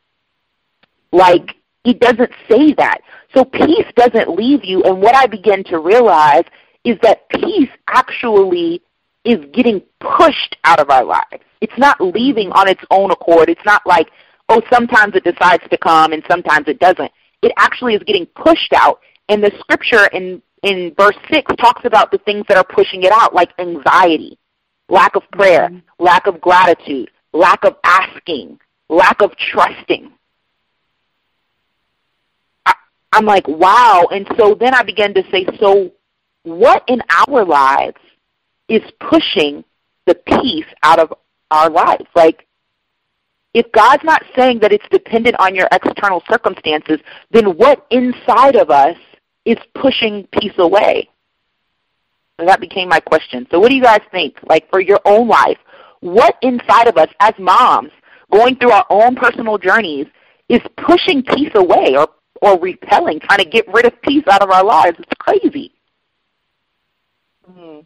Like, 1.11 1.55
it 1.85 1.99
doesn't 1.99 2.31
say 2.49 2.73
that. 2.73 2.99
So 3.35 3.43
peace 3.45 3.85
doesn't 3.95 4.29
leave 4.29 4.63
you. 4.63 4.83
And 4.83 5.01
what 5.01 5.15
I 5.15 5.27
begin 5.27 5.63
to 5.65 5.79
realize 5.79 6.43
is 6.83 6.97
that 7.01 7.29
peace 7.29 7.69
actually 7.87 8.81
is 9.25 9.39
getting 9.53 9.81
pushed 9.99 10.55
out 10.63 10.79
of 10.79 10.89
our 10.89 11.03
lives. 11.03 11.43
It's 11.61 11.77
not 11.77 11.99
leaving 11.99 12.51
on 12.51 12.67
its 12.67 12.81
own 12.89 13.11
accord. 13.11 13.49
It's 13.49 13.65
not 13.65 13.81
like, 13.85 14.09
oh, 14.47 14.61
sometimes 14.71 15.15
it 15.15 15.23
decides 15.23 15.63
to 15.69 15.77
come 15.77 16.13
and 16.13 16.23
sometimes 16.29 16.67
it 16.67 16.79
doesn't. 16.79 17.11
It 17.41 17.51
actually 17.57 17.95
is 17.95 18.03
getting 18.03 18.25
pushed 18.27 18.73
out. 18.73 18.99
And 19.27 19.43
the 19.43 19.51
scripture 19.59 20.07
in, 20.07 20.41
in 20.63 20.93
verse 20.97 21.15
6 21.31 21.55
talks 21.57 21.85
about 21.85 22.11
the 22.11 22.17
things 22.19 22.45
that 22.47 22.57
are 22.57 22.63
pushing 22.63 23.03
it 23.03 23.11
out, 23.11 23.33
like 23.33 23.51
anxiety, 23.59 24.37
lack 24.89 25.15
of 25.15 25.23
prayer, 25.31 25.69
mm-hmm. 25.69 26.03
lack 26.03 26.27
of 26.27 26.41
gratitude, 26.41 27.09
lack 27.33 27.63
of 27.63 27.75
asking, 27.83 28.59
lack 28.89 29.21
of 29.21 29.35
trusting. 29.37 30.11
I, 32.65 32.73
I'm 33.13 33.25
like, 33.25 33.47
wow. 33.47 34.07
And 34.11 34.27
so 34.37 34.55
then 34.59 34.73
I 34.73 34.83
began 34.83 35.13
to 35.13 35.23
say, 35.31 35.45
so 35.59 35.91
what 36.43 36.83
in 36.87 37.01
our 37.09 37.45
lives 37.45 37.97
is 38.67 38.81
pushing 38.99 39.63
the 40.05 40.15
peace 40.15 40.65
out 40.83 40.99
of 40.99 41.13
our 41.51 41.69
lives. 41.69 42.05
Like, 42.15 42.45
if 43.53 43.71
God's 43.71 44.03
not 44.03 44.23
saying 44.35 44.59
that 44.59 44.71
it's 44.71 44.85
dependent 44.91 45.35
on 45.39 45.55
your 45.55 45.67
external 45.71 46.21
circumstances, 46.29 46.99
then 47.31 47.57
what 47.57 47.85
inside 47.89 48.55
of 48.55 48.69
us 48.69 48.95
is 49.45 49.57
pushing 49.75 50.27
peace 50.31 50.53
away? 50.57 51.09
And 52.37 52.47
that 52.47 52.61
became 52.61 52.87
my 52.87 52.99
question. 52.99 53.47
So 53.51 53.59
what 53.59 53.69
do 53.69 53.75
you 53.75 53.83
guys 53.83 54.01
think? 54.11 54.37
Like 54.47 54.69
for 54.69 54.79
your 54.79 54.99
own 55.05 55.27
life, 55.27 55.57
what 55.99 56.37
inside 56.41 56.87
of 56.87 56.97
us 56.97 57.09
as 57.19 57.33
moms 57.37 57.91
going 58.31 58.55
through 58.55 58.71
our 58.71 58.85
own 58.89 59.15
personal 59.15 59.57
journeys 59.57 60.07
is 60.47 60.61
pushing 60.77 61.21
peace 61.21 61.51
away 61.55 61.95
or, 61.97 62.07
or 62.41 62.59
repelling, 62.59 63.19
trying 63.19 63.39
to 63.39 63.49
get 63.49 63.67
rid 63.73 63.85
of 63.85 64.01
peace 64.01 64.23
out 64.29 64.41
of 64.41 64.49
our 64.49 64.63
lives? 64.63 64.97
It's 64.99 65.11
crazy. 65.19 65.73
Mm-hmm. 67.49 67.81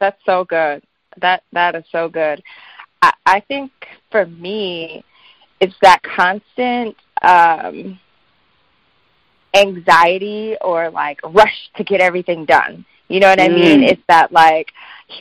That's 0.00 0.20
so 0.24 0.44
good. 0.44 0.82
That 1.20 1.42
that 1.52 1.74
is 1.74 1.84
so 1.92 2.08
good. 2.08 2.42
I, 3.02 3.12
I 3.26 3.40
think 3.40 3.70
for 4.10 4.26
me, 4.26 5.04
it's 5.60 5.76
that 5.82 6.02
constant 6.02 6.96
um, 7.22 7.98
anxiety 9.54 10.56
or 10.60 10.90
like 10.90 11.20
rush 11.24 11.70
to 11.76 11.84
get 11.84 12.00
everything 12.00 12.44
done. 12.44 12.84
You 13.08 13.20
know 13.20 13.28
what 13.28 13.40
I 13.40 13.48
mean? 13.48 13.80
Mm. 13.80 13.90
It's 13.90 14.02
that 14.08 14.32
like 14.32 14.72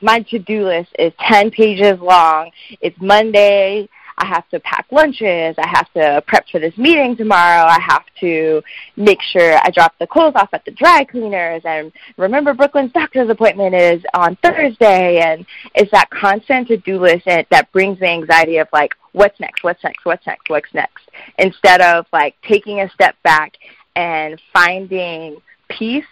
my 0.01 0.21
to-do 0.21 0.65
list 0.65 0.89
is 0.97 1.13
10 1.27 1.51
pages 1.51 1.99
long. 1.99 2.51
It's 2.81 2.99
Monday. 3.01 3.89
I 4.17 4.25
have 4.27 4.47
to 4.49 4.59
pack 4.59 4.85
lunches. 4.91 5.55
I 5.57 5.67
have 5.67 5.91
to 5.93 6.23
prep 6.27 6.47
for 6.49 6.59
this 6.59 6.77
meeting 6.77 7.17
tomorrow. 7.17 7.65
I 7.65 7.79
have 7.79 8.03
to 8.19 8.61
make 8.95 9.21
sure 9.21 9.57
I 9.57 9.71
drop 9.71 9.97
the 9.99 10.07
clothes 10.07 10.33
off 10.35 10.49
at 10.53 10.63
the 10.65 10.71
dry 10.71 11.03
cleaners. 11.03 11.63
And 11.65 11.91
remember, 12.17 12.53
Brooklyn's 12.53 12.91
doctor's 12.91 13.29
appointment 13.29 13.73
is 13.75 14.03
on 14.13 14.37
Thursday. 14.37 15.19
And 15.19 15.45
it's 15.73 15.91
that 15.91 16.09
constant 16.11 16.67
to-do 16.67 16.99
list 16.99 17.25
that 17.25 17.71
brings 17.71 17.99
the 17.99 18.07
anxiety 18.07 18.57
of 18.57 18.67
like, 18.71 18.93
what's 19.13 19.39
next? 19.39 19.63
What's 19.63 19.83
next? 19.83 20.05
What's 20.05 20.25
next? 20.27 20.49
What's 20.49 20.73
next? 20.73 21.09
Instead 21.39 21.81
of 21.81 22.05
like 22.13 22.35
taking 22.47 22.81
a 22.81 22.89
step 22.91 23.15
back 23.23 23.53
and 23.95 24.41
finding 24.51 25.37
peace 25.69 26.05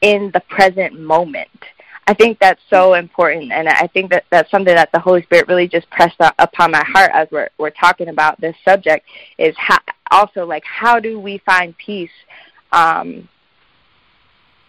in 0.00 0.30
the 0.32 0.40
present 0.48 0.98
moment 0.98 1.50
I 2.08 2.14
think 2.14 2.38
that's 2.38 2.62
so 2.70 2.94
important, 2.94 3.52
and 3.52 3.68
I 3.68 3.86
think 3.86 4.10
that 4.12 4.24
that's 4.30 4.50
something 4.50 4.74
that 4.74 4.90
the 4.92 4.98
Holy 4.98 5.22
Spirit 5.24 5.46
really 5.46 5.68
just 5.68 5.90
pressed 5.90 6.16
upon 6.38 6.70
my 6.70 6.82
heart 6.82 7.10
as 7.12 7.28
we're 7.30 7.50
we're 7.58 7.68
talking 7.68 8.08
about 8.08 8.40
this 8.40 8.56
subject. 8.64 9.06
Is 9.36 9.54
how, 9.58 9.76
also 10.10 10.46
like 10.46 10.64
how 10.64 10.98
do 10.98 11.20
we 11.20 11.36
find 11.44 11.76
peace 11.76 12.10
um, 12.72 13.28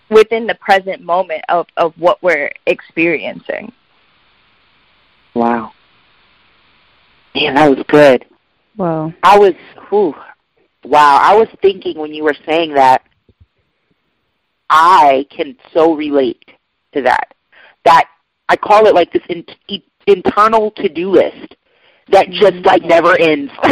within 0.09 0.47
the 0.47 0.55
present 0.55 1.01
moment 1.01 1.41
of 1.47 1.67
of 1.77 1.93
what 1.97 2.21
we're 2.21 2.51
experiencing? 2.65 3.71
Wow, 5.33 5.71
man, 7.33 7.55
that 7.55 7.69
was 7.69 7.85
good. 7.87 8.25
Wow, 8.75 9.13
I 9.23 9.39
was, 9.39 9.53
whew, 9.87 10.13
wow, 10.83 11.19
I 11.21 11.35
was 11.35 11.47
thinking 11.61 11.97
when 11.97 12.13
you 12.13 12.23
were 12.23 12.35
saying 12.45 12.73
that. 12.73 13.03
I 14.69 15.25
can 15.31 15.57
so 15.73 15.95
relate 15.95 16.45
to 16.93 17.01
that. 17.01 17.33
That 17.85 18.07
I 18.49 18.55
call 18.55 18.85
it 18.85 18.93
like 18.93 19.11
this 19.11 19.23
in, 19.29 19.43
internal 20.05 20.71
to-do 20.71 21.09
list 21.09 21.55
that 22.11 22.29
just 22.29 22.53
mm-hmm. 22.53 22.65
like 22.65 22.83
never 22.83 23.17
ends. 23.19 23.51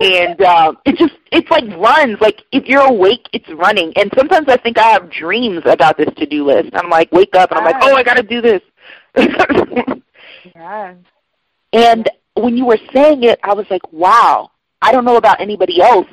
and 0.00 0.40
um 0.42 0.78
it 0.84 0.96
just 0.96 1.14
it's 1.30 1.50
like 1.50 1.64
runs. 1.76 2.20
Like 2.20 2.42
if 2.52 2.66
you're 2.66 2.86
awake, 2.86 3.28
it's 3.32 3.48
running. 3.50 3.92
And 3.96 4.10
sometimes 4.16 4.48
I 4.48 4.56
think 4.56 4.78
I 4.78 4.90
have 4.90 5.10
dreams 5.10 5.62
about 5.64 5.96
this 5.96 6.08
to-do 6.16 6.46
list. 6.46 6.70
I'm 6.74 6.90
like 6.90 7.10
wake 7.12 7.34
up 7.34 7.50
and 7.50 7.58
I'm 7.58 7.64
like, 7.64 7.76
oh, 7.80 7.94
I 7.94 8.02
got 8.02 8.14
to 8.14 8.22
do 8.22 8.40
this. 8.40 8.62
yeah. 10.54 10.94
And 11.72 12.10
when 12.34 12.56
you 12.56 12.66
were 12.66 12.78
saying 12.92 13.24
it, 13.24 13.38
I 13.42 13.54
was 13.54 13.66
like, 13.70 13.92
wow. 13.92 14.50
I 14.82 14.92
don't 14.92 15.04
know 15.04 15.16
about 15.16 15.40
anybody 15.40 15.80
else, 15.80 16.06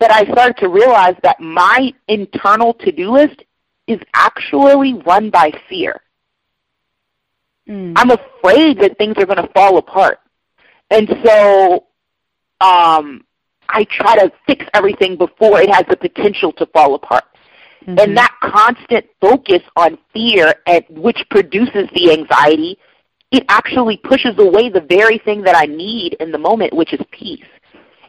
but 0.00 0.10
I 0.10 0.24
started 0.24 0.56
to 0.58 0.68
realize 0.68 1.14
that 1.22 1.38
my 1.38 1.92
internal 2.08 2.74
to-do 2.74 3.12
list 3.12 3.44
is 3.86 4.00
actually 4.14 4.94
run 5.06 5.30
by 5.30 5.52
fear. 5.68 6.00
Mm. 7.68 7.92
I'm 7.96 8.10
afraid 8.10 8.80
that 8.80 8.98
things 8.98 9.14
are 9.18 9.26
going 9.26 9.44
to 9.44 9.52
fall 9.52 9.78
apart. 9.78 10.18
And 10.90 11.08
so 11.24 11.86
um, 12.60 13.24
I 13.68 13.84
try 13.90 14.16
to 14.16 14.32
fix 14.46 14.64
everything 14.72 15.16
before 15.16 15.60
it 15.60 15.72
has 15.72 15.84
the 15.88 15.96
potential 15.96 16.52
to 16.54 16.66
fall 16.66 16.94
apart. 16.94 17.24
Mm-hmm. 17.82 17.98
And 17.98 18.16
that 18.16 18.34
constant 18.42 19.06
focus 19.20 19.62
on 19.76 19.98
fear, 20.12 20.54
and 20.66 20.84
which 20.90 21.18
produces 21.30 21.88
the 21.94 22.12
anxiety, 22.12 22.78
it 23.30 23.44
actually 23.48 23.98
pushes 23.98 24.38
away 24.38 24.70
the 24.70 24.80
very 24.80 25.18
thing 25.18 25.42
that 25.42 25.56
I 25.56 25.66
need 25.66 26.14
in 26.20 26.32
the 26.32 26.38
moment, 26.38 26.72
which 26.72 26.92
is 26.92 27.00
peace. 27.10 27.44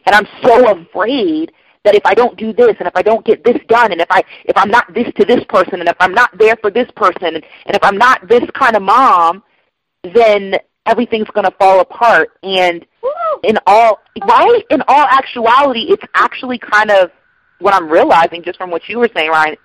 And 0.08 0.14
I'm 0.14 0.26
so 0.42 0.70
afraid 0.70 1.52
that 1.84 1.94
if 1.94 2.00
I 2.06 2.14
don't 2.14 2.38
do 2.38 2.54
this 2.54 2.74
and 2.78 2.88
if 2.88 2.96
I 2.96 3.02
don't 3.02 3.26
get 3.26 3.44
this 3.44 3.58
done 3.68 3.92
and 3.92 4.00
if 4.00 4.06
I 4.10 4.22
if 4.46 4.56
I'm 4.56 4.70
not 4.70 4.86
this 4.94 5.06
to 5.18 5.26
this 5.26 5.44
person 5.50 5.80
and 5.80 5.88
if 5.88 5.96
I'm 6.00 6.14
not 6.14 6.30
there 6.38 6.56
for 6.62 6.70
this 6.70 6.88
person 6.96 7.34
and, 7.34 7.44
and 7.66 7.76
if 7.76 7.84
I'm 7.84 7.98
not 7.98 8.26
this 8.26 8.42
kind 8.54 8.74
of 8.74 8.82
mom, 8.82 9.42
then 10.14 10.54
everything's 10.86 11.28
going 11.34 11.44
to 11.44 11.54
fall 11.58 11.80
apart. 11.80 12.30
And 12.42 12.86
in 13.44 13.58
all 13.66 14.00
right, 14.26 14.62
in 14.70 14.82
all 14.88 15.04
actuality, 15.04 15.88
it's 15.90 16.04
actually 16.14 16.58
kind 16.58 16.90
of 16.90 17.10
what 17.58 17.74
I'm 17.74 17.90
realizing 17.90 18.42
just 18.42 18.56
from 18.56 18.70
what 18.70 18.88
you 18.88 19.00
were 19.00 19.10
saying, 19.14 19.28
Ryan. 19.28 19.56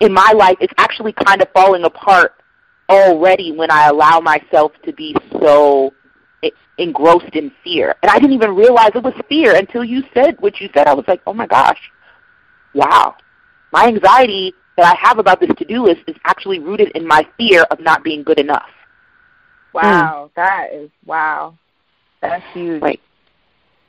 In 0.00 0.12
my 0.12 0.32
life, 0.36 0.56
it's 0.60 0.74
actually 0.76 1.14
kind 1.24 1.40
of 1.40 1.48
falling 1.54 1.84
apart 1.84 2.34
already 2.90 3.52
when 3.52 3.70
I 3.70 3.88
allow 3.88 4.20
myself 4.20 4.72
to 4.84 4.92
be 4.92 5.16
so 5.40 5.94
engrossed 6.78 7.34
in 7.34 7.50
fear. 7.64 7.94
And 8.02 8.10
I 8.10 8.18
didn't 8.18 8.34
even 8.34 8.54
realize 8.54 8.90
it 8.94 9.02
was 9.02 9.14
fear 9.28 9.56
until 9.56 9.84
you 9.84 10.02
said 10.14 10.36
what 10.40 10.60
you 10.60 10.68
said. 10.74 10.86
I 10.86 10.94
was 10.94 11.04
like, 11.08 11.20
oh 11.26 11.34
my 11.34 11.46
gosh, 11.46 11.80
wow. 12.74 13.14
My 13.72 13.86
anxiety 13.86 14.52
that 14.76 14.86
I 14.86 14.96
have 15.08 15.18
about 15.18 15.40
this 15.40 15.50
to-do 15.56 15.84
list 15.84 16.02
is 16.06 16.16
actually 16.24 16.58
rooted 16.58 16.90
in 16.94 17.06
my 17.06 17.26
fear 17.38 17.62
of 17.70 17.80
not 17.80 18.04
being 18.04 18.22
good 18.22 18.38
enough. 18.38 18.68
Wow, 19.72 20.26
mm. 20.30 20.34
that 20.36 20.72
is, 20.72 20.90
wow. 21.04 21.56
That's 22.20 22.44
huge. 22.52 22.82
Right. 22.82 23.00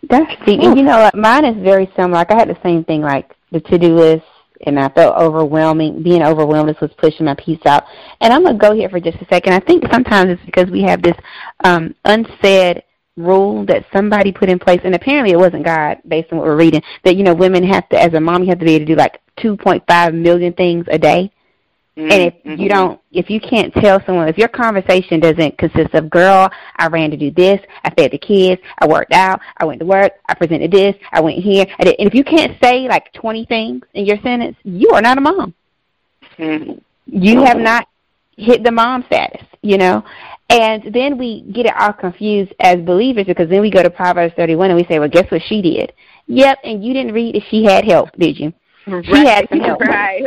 That's 0.10 0.32
deep. 0.46 0.62
And 0.62 0.78
you 0.78 0.84
know, 0.84 1.10
mine 1.14 1.46
is 1.46 1.62
very 1.64 1.92
similar. 1.96 2.16
Like 2.16 2.32
I 2.32 2.36
had 2.36 2.50
the 2.50 2.58
same 2.64 2.84
thing, 2.84 3.02
like 3.02 3.36
the 3.52 3.60
to-do 3.60 3.96
list 3.96 4.26
and 4.66 4.80
I 4.80 4.90
felt 4.90 5.18
overwhelming. 5.18 6.04
Being 6.04 6.24
overwhelmed 6.24 6.76
was 6.82 6.92
pushing 6.98 7.26
my 7.26 7.36
peace 7.36 7.60
out. 7.66 7.84
And 8.22 8.34
I'm 8.34 8.44
gonna 8.44 8.58
go 8.58 8.74
here 8.74 8.90
for 8.90 9.00
just 9.00 9.18
a 9.22 9.28
second. 9.30 9.54
I 9.54 9.60
think 9.60 9.84
sometimes 9.92 10.32
it's 10.32 10.46
because 10.46 10.70
we 10.70 10.82
have 10.84 11.02
this 11.02 11.18
um, 11.64 11.96
unsaid 12.06 12.84
rule 13.18 13.66
that 13.66 13.86
somebody 13.92 14.32
put 14.32 14.50
in 14.50 14.60
place, 14.60 14.82
and 14.84 14.96
apparently 14.96 15.32
it 15.32 15.40
wasn't 15.40 15.66
God, 15.66 15.98
based 16.08 16.32
on 16.32 16.38
what 16.38 16.48
we're 16.48 16.56
reading. 16.56 16.82
That 17.04 17.16
you 17.16 17.24
know, 17.24 17.34
women 17.34 17.64
have 17.64 17.88
to, 17.90 18.02
as 18.02 18.14
a 18.14 18.20
mom, 18.20 18.44
you 18.44 18.50
have 18.50 18.60
to 18.60 18.66
be 18.66 18.76
able 18.76 18.86
to 18.86 18.94
do 18.94 18.96
like 18.96 19.20
2.5 19.40 20.14
million 20.14 20.54
things 20.54 20.86
a 20.90 20.98
day. 20.98 21.32
Mm-hmm. 21.98 22.12
And 22.12 22.22
if 22.22 22.34
mm-hmm. 22.44 22.62
you 22.62 22.70
don't, 22.70 23.02
if 23.12 23.28
you 23.28 23.40
can't 23.40 23.74
tell 23.74 24.00
someone, 24.06 24.28
if 24.28 24.38
your 24.38 24.50
conversation 24.50 25.20
doesn't 25.20 25.58
consist 25.58 25.96
of, 25.96 26.12
girl, 26.12 26.48
I 26.76 26.88
ran 26.88 27.10
to 27.10 27.18
do 27.18 27.32
this, 27.32 27.60
I 27.84 27.90
fed 27.90 28.12
the 28.12 28.20
kids, 28.20 28.62
I 28.78 28.86
worked 28.86 29.14
out, 29.14 29.42
I 29.58 29.66
went 29.66 29.80
to 29.80 29.86
work, 29.86 30.14
I 30.30 30.36
presented 30.36 30.70
this, 30.70 30.96
I 31.12 31.22
went 31.22 31.40
here, 31.40 31.66
I 31.80 31.86
did, 31.86 31.96
and 31.98 32.08
if 32.08 32.14
you 32.14 32.24
can't 32.24 32.56
say 32.62 32.88
like 32.88 33.12
20 33.14 33.46
things 33.46 33.84
in 33.96 34.06
your 34.06 34.18
sentence, 34.22 34.56
you 34.64 34.92
are 34.92 35.02
not 35.02 35.18
a 35.18 35.22
mom. 35.22 35.56
Mm-hmm. 36.38 36.74
You 37.08 37.44
have 37.44 37.58
not 37.58 37.88
hit 38.38 38.64
the 38.64 38.72
mom 38.72 39.04
status, 39.08 39.48
you 39.64 39.80
know. 39.80 40.04
And 40.50 40.94
then 40.94 41.18
we 41.18 41.42
get 41.52 41.66
it 41.66 41.74
all 41.80 41.94
confused 41.94 42.54
as 42.60 42.78
believers 42.78 43.26
because 43.26 43.50
then 43.50 43.62
we 43.62 43.72
go 43.72 43.82
to 43.82 43.90
Proverbs 43.90 44.36
31 44.36 44.70
and 44.70 44.80
we 44.80 44.86
say, 44.86 45.00
well, 45.00 45.10
guess 45.10 45.30
what 45.32 45.42
she 45.48 45.64
did? 45.64 45.94
Yep, 46.28 46.60
and 46.64 46.86
you 46.86 46.94
didn't 46.94 47.14
read 47.14 47.36
that 47.36 47.44
she 47.50 47.64
had 47.64 47.86
help, 47.86 48.12
did 48.20 48.38
you? 48.38 48.54
Right. 48.86 49.06
She 49.06 49.26
had 49.26 49.48
some 49.50 49.60
help. 49.62 49.82
Right. 49.88 50.24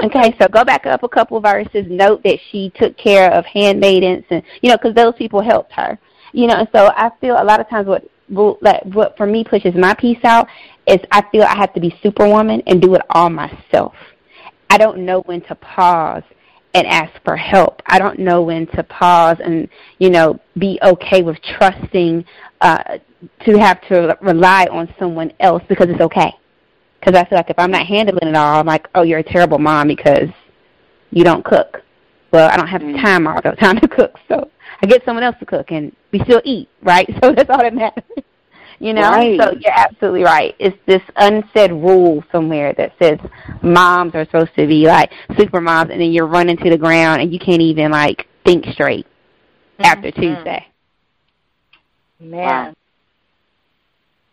okay, 0.04 0.34
so 0.40 0.48
go 0.48 0.64
back 0.64 0.86
up 0.86 1.02
a 1.02 1.08
couple 1.08 1.40
verses. 1.40 1.86
Note 1.88 2.22
that 2.24 2.38
she 2.50 2.72
took 2.76 2.96
care 2.96 3.32
of 3.32 3.44
handmaidens, 3.46 4.24
and 4.30 4.42
you 4.62 4.70
know, 4.70 4.76
because 4.76 4.94
those 4.94 5.14
people 5.16 5.42
helped 5.42 5.72
her. 5.72 5.98
You 6.32 6.46
know, 6.46 6.54
and 6.54 6.68
so 6.74 6.86
I 6.96 7.10
feel 7.20 7.36
a 7.40 7.44
lot 7.44 7.60
of 7.60 7.68
times 7.68 7.86
what 7.86 8.04
like 8.60 8.82
what 8.84 9.16
for 9.16 9.26
me 9.26 9.44
pushes 9.44 9.74
my 9.74 9.94
peace 9.94 10.22
out 10.24 10.46
is 10.86 10.98
I 11.10 11.22
feel 11.32 11.42
I 11.42 11.56
have 11.56 11.74
to 11.74 11.80
be 11.80 11.96
superwoman 12.02 12.62
and 12.66 12.80
do 12.80 12.94
it 12.94 13.02
all 13.10 13.30
myself. 13.30 13.94
I 14.68 14.78
don't 14.78 15.04
know 15.04 15.22
when 15.22 15.40
to 15.42 15.54
pause 15.56 16.22
and 16.74 16.86
ask 16.86 17.12
for 17.24 17.36
help. 17.36 17.82
I 17.86 17.98
don't 17.98 18.20
know 18.20 18.42
when 18.42 18.66
to 18.68 18.84
pause 18.84 19.38
and 19.44 19.68
you 19.98 20.10
know 20.10 20.38
be 20.58 20.78
okay 20.82 21.22
with 21.22 21.38
trusting 21.58 22.24
uh, 22.60 22.98
to 23.44 23.58
have 23.58 23.80
to 23.88 24.16
rely 24.22 24.66
on 24.70 24.92
someone 24.98 25.32
else 25.40 25.62
because 25.68 25.88
it's 25.88 26.00
okay. 26.00 26.32
Because 27.00 27.18
I 27.18 27.24
feel 27.24 27.38
like 27.38 27.50
if 27.50 27.58
I'm 27.58 27.70
not 27.70 27.86
handling 27.86 28.28
it 28.28 28.36
all, 28.36 28.60
I'm 28.60 28.66
like, 28.66 28.88
oh, 28.94 29.02
you're 29.02 29.20
a 29.20 29.24
terrible 29.24 29.58
mom 29.58 29.88
because 29.88 30.28
you 31.10 31.24
don't 31.24 31.44
cook. 31.44 31.82
Well, 32.32 32.48
I 32.50 32.56
don't 32.56 32.68
have 32.68 32.82
mm. 32.82 33.00
time 33.00 33.26
all 33.26 33.40
the 33.44 33.52
time 33.52 33.80
to 33.80 33.88
cook, 33.88 34.16
so 34.28 34.50
I 34.82 34.86
get 34.86 35.04
someone 35.04 35.24
else 35.24 35.36
to 35.40 35.46
cook, 35.46 35.70
and 35.70 35.94
we 36.12 36.20
still 36.20 36.42
eat, 36.44 36.68
right? 36.82 37.08
So 37.22 37.32
that's 37.32 37.50
all 37.50 37.58
that 37.58 37.74
matters. 37.74 38.04
You 38.78 38.94
know, 38.94 39.02
right. 39.02 39.38
so 39.38 39.52
you're 39.60 39.74
absolutely 39.76 40.22
right. 40.22 40.54
It's 40.58 40.76
this 40.86 41.02
unsaid 41.16 41.70
rule 41.70 42.24
somewhere 42.32 42.72
that 42.78 42.94
says 43.00 43.18
moms 43.62 44.14
are 44.14 44.24
supposed 44.24 44.54
to 44.56 44.66
be 44.66 44.86
like 44.86 45.12
super 45.36 45.60
moms, 45.60 45.90
and 45.90 46.00
then 46.00 46.12
you're 46.12 46.26
running 46.26 46.56
to 46.56 46.70
the 46.70 46.78
ground 46.78 47.20
and 47.20 47.30
you 47.30 47.38
can't 47.38 47.60
even 47.60 47.90
like 47.90 48.26
think 48.46 48.64
straight 48.72 49.04
mm-hmm. 49.04 49.84
after 49.84 50.10
Tuesday. 50.10 50.66
Man, 52.20 52.30
wow. 52.30 52.74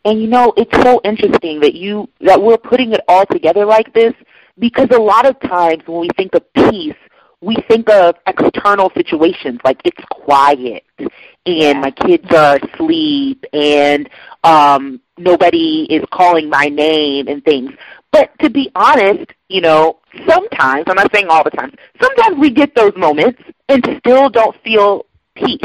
And 0.08 0.22
you 0.22 0.28
know, 0.28 0.54
it's 0.56 0.72
so 0.84 1.02
interesting 1.04 1.60
that 1.60 1.74
you 1.74 2.08
that 2.22 2.42
we're 2.42 2.58
putting 2.58 2.94
it 2.94 3.02
all 3.10 3.26
together 3.26 3.66
like 3.66 3.94
this 3.94 4.14
because 4.58 4.88
a 4.92 4.98
lot 4.98 5.26
of 5.26 5.38
times 5.42 5.84
when 5.86 6.00
we 6.00 6.08
think 6.16 6.34
of 6.34 6.44
peace, 6.54 6.96
we 7.42 7.58
think 7.68 7.90
of 7.90 8.16
external 8.26 8.90
situations 8.96 9.60
like 9.66 9.82
it's 9.84 10.02
quiet 10.10 10.86
and 10.98 11.10
yeah. 11.46 11.74
my 11.74 11.92
kids 11.92 12.24
are 12.34 12.56
asleep 12.56 13.44
and 13.52 14.10
um 14.46 15.02
nobody 15.18 15.86
is 15.90 16.06
calling 16.10 16.50
my 16.50 16.68
name 16.68 17.28
and 17.28 17.44
things. 17.44 17.72
But 18.14 18.32
to 18.40 18.50
be 18.50 18.72
honest, 18.76 19.30
you 19.50 19.60
know, 19.60 20.00
sometimes, 20.26 20.86
I'm 20.88 20.96
not 20.96 21.14
saying 21.14 21.28
all 21.28 21.44
the 21.44 21.52
time, 21.52 21.74
sometimes 22.02 22.38
we 22.40 22.50
get 22.50 22.74
those 22.76 22.96
moments 22.96 23.42
and 23.68 23.86
still 24.00 24.30
don't 24.30 24.56
feel 24.64 25.06
peace. 25.36 25.60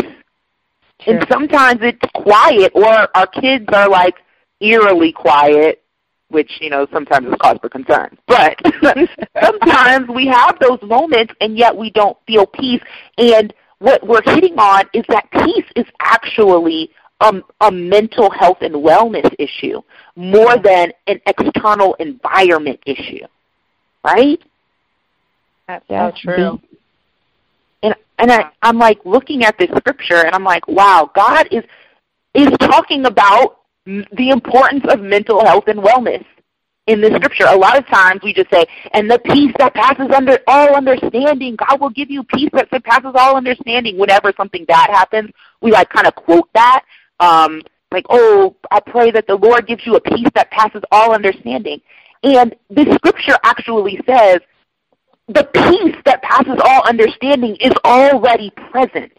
Sure. 0.99 1.15
And 1.15 1.27
sometimes 1.31 1.79
it's 1.81 2.01
quiet 2.13 2.73
or 2.75 3.09
our 3.17 3.29
kids 3.29 3.67
are 3.73 3.89
like 3.89 4.17
eerily 4.63 5.13
quiet, 5.13 5.83
which, 6.29 6.51
you 6.61 6.71
know, 6.71 6.87
sometimes 6.93 7.27
is 7.27 7.35
cause 7.41 7.59
for 7.61 7.69
concern. 7.69 8.17
But 8.27 8.57
sometimes 9.43 10.09
we 10.09 10.27
have 10.27 10.59
those 10.61 10.81
moments 10.83 11.35
and 11.41 11.59
yet 11.59 11.77
we 11.77 11.91
don't 11.91 12.17
feel 12.27 12.47
peace. 12.47 12.81
And 13.19 13.53
what 13.79 14.07
we're 14.07 14.23
hitting 14.25 14.59
on 14.59 14.85
is 14.95 15.05
that 15.09 15.31
peace 15.33 15.67
is 15.77 15.87
actually 16.01 16.91
a, 17.21 17.33
a 17.61 17.71
mental 17.71 18.31
health 18.31 18.59
and 18.61 18.75
wellness 18.75 19.31
issue 19.39 19.81
more 20.17 20.57
than 20.59 20.93
an 21.07 21.21
external 21.27 21.95
environment 21.95 22.81
issue. 22.87 23.27
Right? 24.05 24.41
That's 25.69 25.87
so 25.89 26.13
true. 26.17 26.61
And 27.83 27.95
and 28.19 28.31
I, 28.31 28.51
I'm 28.63 28.79
like 28.79 29.01
looking 29.05 29.45
at 29.45 29.57
this 29.59 29.69
scripture 29.77 30.25
and 30.25 30.35
I'm 30.35 30.45
like, 30.45 30.67
wow, 30.69 31.11
God 31.15 31.49
is 31.51 31.65
is 32.35 32.49
talking 32.61 33.07
about 33.07 33.59
the 33.85 34.31
importance 34.31 34.85
of 34.89 35.01
mental 35.01 35.45
health 35.45 35.65
and 35.67 35.81
wellness 35.81 36.25
in 36.87 37.01
the 37.01 37.11
scripture. 37.17 37.45
A 37.49 37.57
lot 37.57 37.79
of 37.79 37.87
times 37.87 38.21
we 38.23 38.33
just 38.33 38.51
say, 38.51 38.65
and 38.93 39.11
the 39.11 39.19
peace 39.19 39.53
that 39.59 39.75
passes 39.75 40.11
under 40.15 40.39
all 40.47 40.77
understanding, 40.77 41.57
God 41.57 41.81
will 41.81 41.91
give 41.91 42.11
you 42.11 42.25
peace 42.25 42.51
that 42.53 42.69
surpasses 42.71 43.13
all 43.15 43.37
understanding. 43.37 43.99
Whenever 43.99 44.33
something 44.37 44.65
bad 44.65 44.91
happens, 44.91 45.31
we 45.61 45.71
like 45.71 45.89
kind 45.91 46.07
of 46.07 46.15
quote 46.15 46.49
that. 46.55 46.85
Um, 47.21 47.63
like, 47.93 48.07
oh, 48.09 48.57
I 48.71 48.81
pray 48.81 49.11
that 49.13 49.27
the 49.27 49.37
Lord 49.37 49.67
gives 49.67 49.87
you 49.87 49.97
a 49.97 50.01
peace 50.01 50.29
that 50.35 50.51
passes 50.51 50.83
all 50.91 51.15
understanding. 51.15 51.81
And 52.23 52.55
the 52.71 52.93
scripture 52.95 53.37
actually 53.45 54.01
says 54.09 54.39
the 55.29 55.45
peace 55.53 55.97
that 56.05 56.23
passes 56.23 56.61
all 56.65 56.89
understanding 56.89 57.57
is 57.61 57.73
already 57.85 58.51
present. 58.71 59.13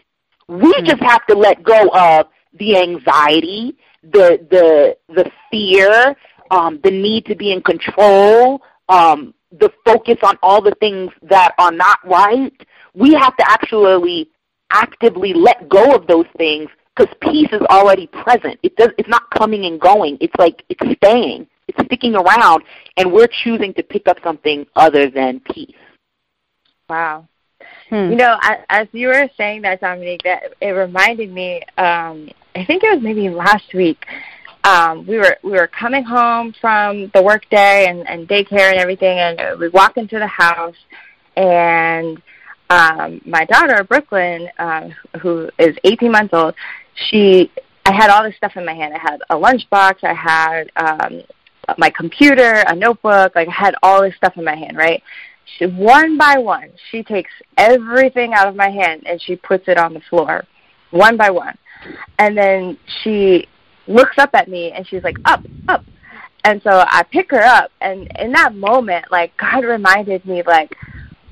We 0.48 0.56
mm-hmm. 0.56 0.86
just 0.86 1.02
have 1.02 1.24
to 1.26 1.34
let 1.34 1.62
go 1.62 1.88
of 1.88 2.26
the 2.58 2.76
anxiety, 2.78 3.76
the 4.12 4.46
the 4.50 4.96
the 5.14 5.30
fear, 5.50 6.16
um, 6.50 6.80
the 6.82 6.90
need 6.90 7.26
to 7.26 7.34
be 7.34 7.52
in 7.52 7.62
control, 7.62 8.62
um, 8.88 9.34
the 9.52 9.70
focus 9.84 10.16
on 10.22 10.38
all 10.42 10.60
the 10.60 10.74
things 10.80 11.10
that 11.22 11.54
are 11.58 11.72
not 11.72 11.98
right. 12.04 12.52
We 12.94 13.12
have 13.14 13.36
to 13.36 13.50
actually 13.50 14.30
actively 14.70 15.32
let 15.32 15.68
go 15.68 15.94
of 15.94 16.06
those 16.06 16.26
things 16.36 16.68
because 16.94 17.14
peace 17.20 17.48
is 17.52 17.62
already 17.70 18.06
present. 18.08 18.58
It 18.62 18.76
does. 18.76 18.90
It's 18.98 19.08
not 19.08 19.30
coming 19.30 19.64
and 19.64 19.80
going. 19.80 20.18
It's 20.20 20.34
like 20.38 20.64
it's 20.68 20.96
staying. 20.96 21.46
It's 21.66 21.82
sticking 21.86 22.14
around, 22.14 22.62
and 22.96 23.12
we're 23.12 23.28
choosing 23.42 23.72
to 23.74 23.82
pick 23.82 24.06
up 24.06 24.18
something 24.22 24.66
other 24.76 25.08
than 25.08 25.40
peace. 25.52 25.74
Wow. 26.88 27.26
Hmm. 27.88 28.10
You 28.10 28.16
know, 28.16 28.38
as 28.68 28.88
you 28.92 29.08
were 29.08 29.28
saying 29.36 29.62
that, 29.62 29.80
Dominique, 29.80 30.22
that 30.24 30.54
it 30.60 30.70
reminded 30.70 31.32
me. 31.32 31.62
Um, 31.78 32.28
I 32.54 32.64
think 32.64 32.82
it 32.82 32.94
was 32.94 33.02
maybe 33.02 33.28
last 33.28 33.74
week. 33.74 34.04
Um, 34.64 35.06
we 35.06 35.18
were 35.18 35.36
we 35.42 35.52
were 35.52 35.66
coming 35.68 36.04
home 36.04 36.54
from 36.60 37.10
the 37.14 37.22
work 37.22 37.48
day 37.50 37.86
and, 37.88 38.08
and 38.08 38.26
daycare 38.26 38.70
and 38.70 38.78
everything, 38.78 39.18
and 39.18 39.60
we 39.60 39.68
walk 39.68 39.96
into 39.96 40.18
the 40.18 40.26
house, 40.26 40.76
and 41.36 42.22
um, 42.70 43.20
my 43.26 43.44
daughter 43.44 43.84
Brooklyn, 43.84 44.48
uh, 44.58 44.88
who 45.20 45.50
is 45.58 45.76
18 45.84 46.10
months 46.10 46.32
old, 46.32 46.54
she 47.10 47.50
I 47.84 47.92
had 47.92 48.08
all 48.08 48.22
this 48.22 48.36
stuff 48.36 48.56
in 48.56 48.64
my 48.64 48.72
hand. 48.72 48.94
I 48.94 48.98
had 48.98 49.20
a 49.28 49.34
lunchbox, 49.34 50.02
I 50.02 50.14
had 50.14 50.70
um, 50.76 51.22
my 51.76 51.90
computer, 51.90 52.64
a 52.66 52.74
notebook, 52.74 53.34
like 53.34 53.48
I 53.48 53.52
had 53.52 53.74
all 53.82 54.00
this 54.00 54.16
stuff 54.16 54.38
in 54.38 54.44
my 54.44 54.56
hand, 54.56 54.78
right? 54.78 55.02
she, 55.58 55.66
one 55.66 56.16
by 56.18 56.38
one, 56.38 56.70
she 56.90 57.02
takes 57.02 57.30
everything 57.56 58.32
out 58.34 58.48
of 58.48 58.56
my 58.56 58.70
hand 58.70 59.04
and 59.06 59.20
she 59.20 59.36
puts 59.36 59.68
it 59.68 59.78
on 59.78 59.94
the 59.94 60.00
floor, 60.08 60.44
one 60.90 61.16
by 61.16 61.30
one. 61.30 61.56
And 62.18 62.36
then 62.36 62.78
she 63.02 63.46
looks 63.86 64.18
up 64.18 64.30
at 64.34 64.48
me 64.48 64.72
and 64.72 64.86
she's 64.86 65.02
like, 65.02 65.16
up, 65.24 65.44
up. 65.68 65.84
And 66.44 66.60
so 66.62 66.70
I 66.70 67.02
pick 67.04 67.30
her 67.30 67.42
up, 67.42 67.70
and 67.80 68.06
in 68.18 68.32
that 68.32 68.54
moment, 68.54 69.06
like 69.10 69.34
God 69.38 69.64
reminded 69.64 70.26
me, 70.26 70.42
like 70.42 70.76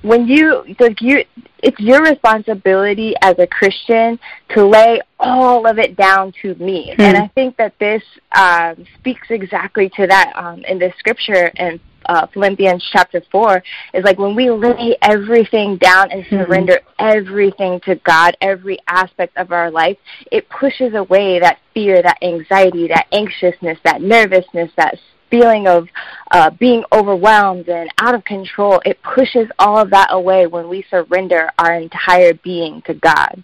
when 0.03 0.27
you 0.27 0.65
like 0.79 1.01
you, 1.01 1.25
it's 1.63 1.79
your 1.79 2.03
responsibility 2.03 3.15
as 3.23 3.39
a 3.39 3.47
Christian 3.47 4.19
to 4.51 4.67
lay 4.67 5.01
all 5.19 5.67
of 5.67 5.79
it 5.79 5.97
down 5.97 6.33
to 6.43 6.55
me. 6.57 6.93
Hmm. 6.97 7.03
And 7.03 7.17
I 7.17 7.29
think 7.29 7.57
that 7.57 7.79
this 7.79 8.03
um, 8.33 8.85
speaks 8.99 9.29
exactly 9.31 9.89
to 9.97 10.07
that 10.07 10.33
um, 10.35 10.65
in 10.65 10.79
the 10.79 10.93
scripture 10.99 11.47
in 11.57 11.81
uh, 12.07 12.27
Philippians 12.27 12.85
chapter 12.93 13.23
4 13.31 13.63
is 13.95 14.05
like 14.05 14.19
when 14.19 14.35
we 14.35 14.51
lay 14.51 14.97
everything 15.03 15.77
down 15.77 16.11
and 16.11 16.25
mm-hmm. 16.25 16.43
surrender 16.43 16.81
everything 16.99 17.81
to 17.85 17.95
God, 17.97 18.37
every 18.41 18.79
aspect 18.89 19.37
of 19.37 19.53
our 19.53 19.71
life, 19.71 19.97
it 20.31 20.49
pushes 20.49 20.95
away 20.95 21.39
that 21.39 21.59
fear, 21.75 22.03
that 22.03 22.19
anxiety, 22.23 22.89
that 22.89 23.07
anxiousness, 23.13 23.79
that 23.85 24.03
nervousness, 24.03 24.71
that 24.77 24.99
feeling 25.33 25.67
of 25.67 25.89
uh, 26.31 26.51
being 26.51 26.85
overwhelmed 26.93 27.69
and 27.69 27.91
out 27.99 28.15
of 28.15 28.23
control. 28.25 28.81
It 28.85 29.03
pushes 29.03 29.49
all 29.59 29.79
of 29.79 29.91
that 29.91 30.09
away 30.13 30.47
when 30.47 30.69
we 30.69 30.85
surrender 30.89 31.51
our 31.59 31.75
entire 31.75 32.35
being 32.35 32.83
to 32.83 32.95
God. 32.95 33.43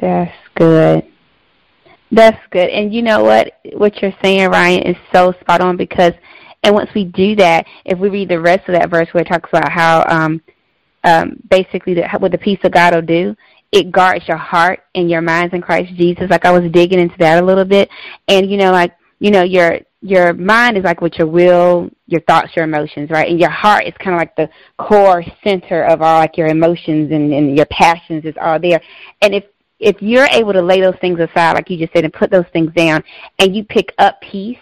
That's 0.00 0.32
good. 0.54 1.04
That's 2.10 2.40
good. 2.50 2.70
And 2.70 2.94
you 2.94 3.02
know 3.02 3.24
what? 3.24 3.58
What 3.74 4.00
you're 4.00 4.14
saying, 4.22 4.48
Ryan, 4.48 4.84
is 4.84 4.96
so 5.12 5.34
spot 5.40 5.60
on 5.60 5.76
because– 5.76 6.12
and 6.66 6.74
once 6.74 6.90
we 6.96 7.04
do 7.04 7.36
that, 7.36 7.64
if 7.84 7.96
we 7.96 8.08
read 8.08 8.28
the 8.28 8.40
rest 8.40 8.68
of 8.68 8.74
that 8.74 8.90
verse 8.90 9.06
where 9.12 9.22
it 9.22 9.28
talks 9.28 9.48
about 9.50 9.70
how 9.70 10.04
um, 10.08 10.42
um, 11.04 11.40
basically 11.48 11.94
the, 11.94 12.08
what 12.18 12.32
the 12.32 12.38
peace 12.38 12.58
of 12.64 12.72
God 12.72 12.92
will 12.92 13.02
do, 13.02 13.36
it 13.70 13.92
guards 13.92 14.26
your 14.26 14.36
heart 14.36 14.80
and 14.96 15.08
your 15.08 15.20
minds 15.20 15.54
in 15.54 15.60
Christ 15.60 15.94
Jesus. 15.94 16.28
Like 16.28 16.44
I 16.44 16.50
was 16.50 16.68
digging 16.72 16.98
into 16.98 17.16
that 17.18 17.40
a 17.40 17.46
little 17.46 17.64
bit, 17.64 17.88
and 18.26 18.50
you 18.50 18.56
know, 18.56 18.72
like 18.72 18.92
you 19.20 19.30
know, 19.30 19.44
your 19.44 19.78
your 20.06 20.32
mind 20.34 20.76
is 20.76 20.84
like 20.84 21.00
with 21.00 21.14
your 21.14 21.26
will, 21.26 21.90
your 22.06 22.20
thoughts, 22.22 22.54
your 22.54 22.64
emotions, 22.64 23.10
right? 23.10 23.28
And 23.28 23.40
your 23.40 23.50
heart 23.50 23.86
is 23.86 23.94
kind 23.98 24.14
of 24.14 24.20
like 24.20 24.36
the 24.36 24.48
core 24.78 25.24
center 25.42 25.84
of 25.84 26.00
all 26.00 26.20
like 26.20 26.36
your 26.36 26.46
emotions 26.46 27.10
and, 27.10 27.32
and 27.32 27.56
your 27.56 27.66
passions 27.66 28.24
is 28.24 28.34
all 28.40 28.60
there. 28.60 28.80
And 29.22 29.34
if 29.34 29.44
if 29.78 30.00
you're 30.00 30.28
able 30.32 30.54
to 30.54 30.62
lay 30.62 30.80
those 30.80 30.94
things 31.00 31.20
aside, 31.20 31.52
like 31.52 31.68
you 31.68 31.76
just 31.76 31.92
said, 31.92 32.04
and 32.04 32.12
put 32.12 32.30
those 32.30 32.46
things 32.52 32.72
down, 32.74 33.02
and 33.38 33.54
you 33.54 33.62
pick 33.64 33.92
up 33.98 34.18
peace 34.22 34.56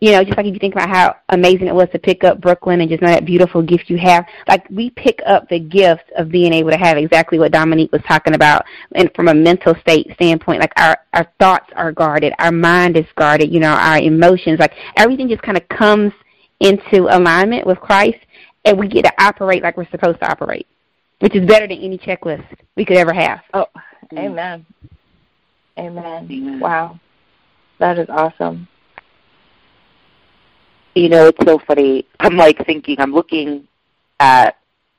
you 0.00 0.12
know, 0.12 0.24
just 0.24 0.36
like 0.38 0.46
if 0.46 0.54
you 0.54 0.58
think 0.58 0.74
about 0.74 0.88
how 0.88 1.16
amazing 1.28 1.66
it 1.66 1.74
was 1.74 1.88
to 1.92 1.98
pick 1.98 2.24
up 2.24 2.40
Brooklyn 2.40 2.80
and 2.80 2.88
just 2.88 3.02
know 3.02 3.08
that 3.08 3.26
beautiful 3.26 3.60
gift 3.60 3.90
you 3.90 3.98
have, 3.98 4.24
like 4.48 4.68
we 4.70 4.88
pick 4.90 5.20
up 5.26 5.46
the 5.50 5.60
gift 5.60 6.10
of 6.16 6.30
being 6.30 6.54
able 6.54 6.70
to 6.70 6.78
have 6.78 6.96
exactly 6.96 7.38
what 7.38 7.52
Dominique 7.52 7.92
was 7.92 8.00
talking 8.08 8.34
about, 8.34 8.64
and 8.94 9.10
from 9.14 9.28
a 9.28 9.34
mental 9.34 9.74
state 9.82 10.10
standpoint, 10.14 10.60
like 10.60 10.72
our 10.78 10.96
our 11.12 11.30
thoughts 11.38 11.70
are 11.76 11.92
guarded, 11.92 12.32
our 12.38 12.50
mind 12.50 12.96
is 12.96 13.04
guarded, 13.16 13.52
you 13.52 13.60
know, 13.60 13.72
our 13.72 13.98
emotions, 13.98 14.58
like 14.58 14.72
everything 14.96 15.28
just 15.28 15.42
kind 15.42 15.58
of 15.58 15.68
comes 15.68 16.12
into 16.60 17.06
alignment 17.14 17.66
with 17.66 17.78
Christ, 17.78 18.18
and 18.64 18.78
we 18.78 18.88
get 18.88 19.04
to 19.04 19.12
operate 19.22 19.62
like 19.62 19.76
we're 19.76 19.90
supposed 19.90 20.18
to 20.20 20.30
operate, 20.30 20.66
which 21.18 21.36
is 21.36 21.46
better 21.46 21.68
than 21.68 21.78
any 21.78 21.98
checklist 21.98 22.46
we 22.74 22.86
could 22.86 22.96
ever 22.96 23.12
have. 23.12 23.40
Oh, 23.52 23.66
mm. 24.10 24.18
amen, 24.18 24.64
amen. 25.78 26.26
amen. 26.30 26.58
Wow, 26.58 26.98
that 27.78 27.98
is 27.98 28.08
awesome 28.08 28.66
you 31.00 31.08
know, 31.08 31.28
it's 31.28 31.44
so 31.46 31.58
funny. 31.66 32.06
I'm 32.18 32.36
like 32.36 32.64
thinking, 32.66 32.96
I'm 33.00 33.14
looking 33.14 33.66
at, 34.18 34.58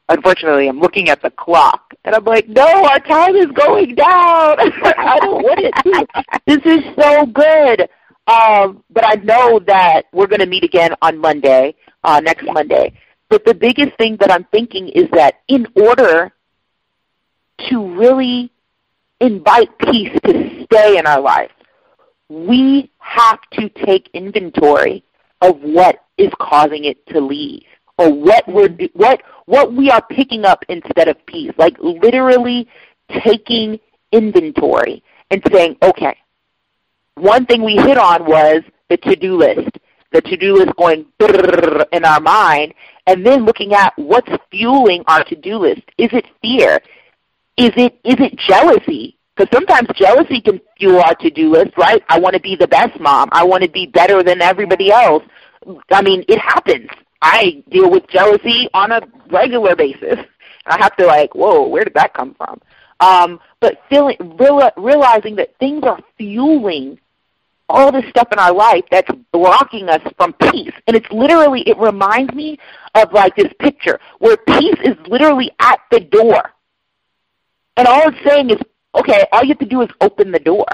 unfortunately, 0.10 0.68
I'm 0.68 0.80
looking 0.80 1.10
at 1.10 1.22
the 1.22 1.30
clock, 1.30 1.94
and 2.04 2.16
I'm 2.16 2.26
like, 2.26 2.50
no, 2.50 2.66
our 2.66 3.00
time 3.00 3.36
is 3.36 3.46
going 3.48 3.94
down. 3.94 4.08
I 4.60 5.20
don't 5.22 5.44
want 5.44 5.60
it 5.60 5.74
to. 5.84 6.08
This 6.48 6.66
is 6.66 6.84
so 7.00 7.26
good. 7.28 7.88
Um, 8.28 8.84
but 8.90 9.06
I 9.06 9.16
know 9.24 9.60
that 9.68 10.04
we're 10.12 10.28
going 10.28 10.40
to 10.40 10.48
meet 10.48 10.64
again 10.64 10.96
on 11.02 11.20
Monday, 11.20 11.76
uh, 12.04 12.20
next 12.20 12.46
Monday. 12.46 12.98
But 13.30 13.46
the 13.46 13.54
biggest 13.54 13.96
thing 13.98 14.18
that 14.20 14.32
I'm 14.32 14.46
thinking 14.46 14.90
is 14.90 15.06
that 15.14 15.36
in 15.48 15.68
order 15.76 16.32
to 17.70 17.96
really 17.96 18.52
invite 19.20 19.78
peace 19.78 20.18
to 20.26 20.66
stay 20.66 20.98
in 20.98 21.06
our 21.06 21.22
life, 21.22 21.52
we 22.28 22.92
have 22.98 23.40
to 23.52 23.70
take 23.86 24.10
inventory 24.14 25.04
of 25.42 25.60
what 25.62 26.04
is 26.18 26.32
causing 26.40 26.86
it 26.86 27.06
to 27.08 27.20
leave 27.20 27.64
or 27.98 28.12
what 28.14 28.48
we're 28.48 28.70
mm-hmm. 28.70 29.00
what 29.00 29.22
what 29.46 29.74
we 29.74 29.90
are 29.90 30.06
picking 30.10 30.46
up 30.46 30.64
instead 30.70 31.08
of 31.08 31.24
peace 31.26 31.52
like 31.58 31.76
literally 31.80 32.68
taking 33.24 33.80
inventory 34.12 35.04
and 35.30 35.42
saying 35.52 35.76
okay 35.82 36.16
one 37.16 37.46
thing 37.46 37.64
we 37.64 37.76
hit 37.76 37.98
on 37.98 38.26
was 38.26 38.62
the 38.90 38.98
to-do 38.98 39.38
list 39.38 39.78
the 40.12 40.22
to-do 40.22 40.56
list 40.56 40.76
going 40.78 41.06
in 41.92 42.06
our 42.06 42.20
mind 42.20 42.74
and 43.08 43.26
then 43.26 43.46
looking 43.46 43.74
at 43.74 43.94
what's 43.96 44.32
fueling 44.50 45.04
our 45.08 45.24
to-do 45.24 45.58
list. 45.58 45.84
Is 45.98 46.10
it 46.12 46.26
fear? 46.42 46.80
Is 47.58 47.72
it 47.76 48.00
is 48.04 48.16
it 48.20 48.38
jealousy 48.38 49.18
sometimes 49.54 49.88
jealousy 49.96 50.42
can 50.42 50.60
fuel 50.78 51.02
our 51.02 51.16
to-do 51.16 51.52
list, 51.52 51.72
right? 51.78 52.04
I 52.10 52.20
want 52.20 52.36
to 52.36 52.42
be 52.42 52.56
the 52.56 52.68
best 52.68 53.00
mom. 53.00 53.30
I 53.32 53.44
want 53.44 53.64
to 53.64 53.70
be 53.70 53.86
better 53.88 54.24
than 54.24 54.42
everybody 54.42 54.92
else. 54.92 55.24
I 55.92 56.02
mean, 56.02 56.24
it 56.28 56.40
happens. 56.40 56.90
I 57.22 57.64
deal 57.70 57.90
with 57.90 58.08
jealousy 58.08 58.68
on 58.74 58.92
a 58.92 59.02
regular 59.30 59.76
basis. 59.76 60.18
I 60.66 60.78
have 60.82 60.96
to 60.98 61.06
like, 61.06 61.36
whoa, 61.36 61.68
where 61.68 61.84
did 61.84 61.94
that 61.94 62.14
come 62.14 62.36
from? 62.36 62.62
Um, 63.00 63.40
but 63.60 63.82
feeling, 63.90 64.18
real, 64.40 64.70
realizing 64.78 65.36
that 65.38 65.58
things 65.60 65.84
are 65.84 66.00
fueling 66.18 67.00
all 67.70 67.92
this 67.92 68.08
stuff 68.10 68.28
in 68.32 68.40
our 68.40 68.54
life 68.54 68.84
that's 68.92 69.10
blocking 69.32 69.88
us 69.90 70.02
from 70.18 70.34
peace. 70.34 70.74
And 70.88 70.96
it's 70.96 71.10
literally, 71.12 71.62
it 71.62 71.78
reminds 71.78 72.34
me 72.34 72.60
of 72.96 73.12
like 73.14 73.36
this 73.36 73.52
picture 73.60 74.00
where 74.20 74.38
peace 74.38 74.78
is 74.84 74.96
literally 75.08 75.52
at 75.60 75.80
the 75.90 76.02
door. 76.02 76.52
And 77.78 77.88
all 77.88 78.10
it's 78.10 78.18
saying 78.30 78.50
is 78.50 78.58
okay, 78.96 79.26
all 79.32 79.44
you 79.44 79.50
have 79.50 79.60
to 79.60 79.66
do 79.66 79.82
is 79.82 79.90
open 80.02 80.32
the 80.32 80.40
door. 80.40 80.66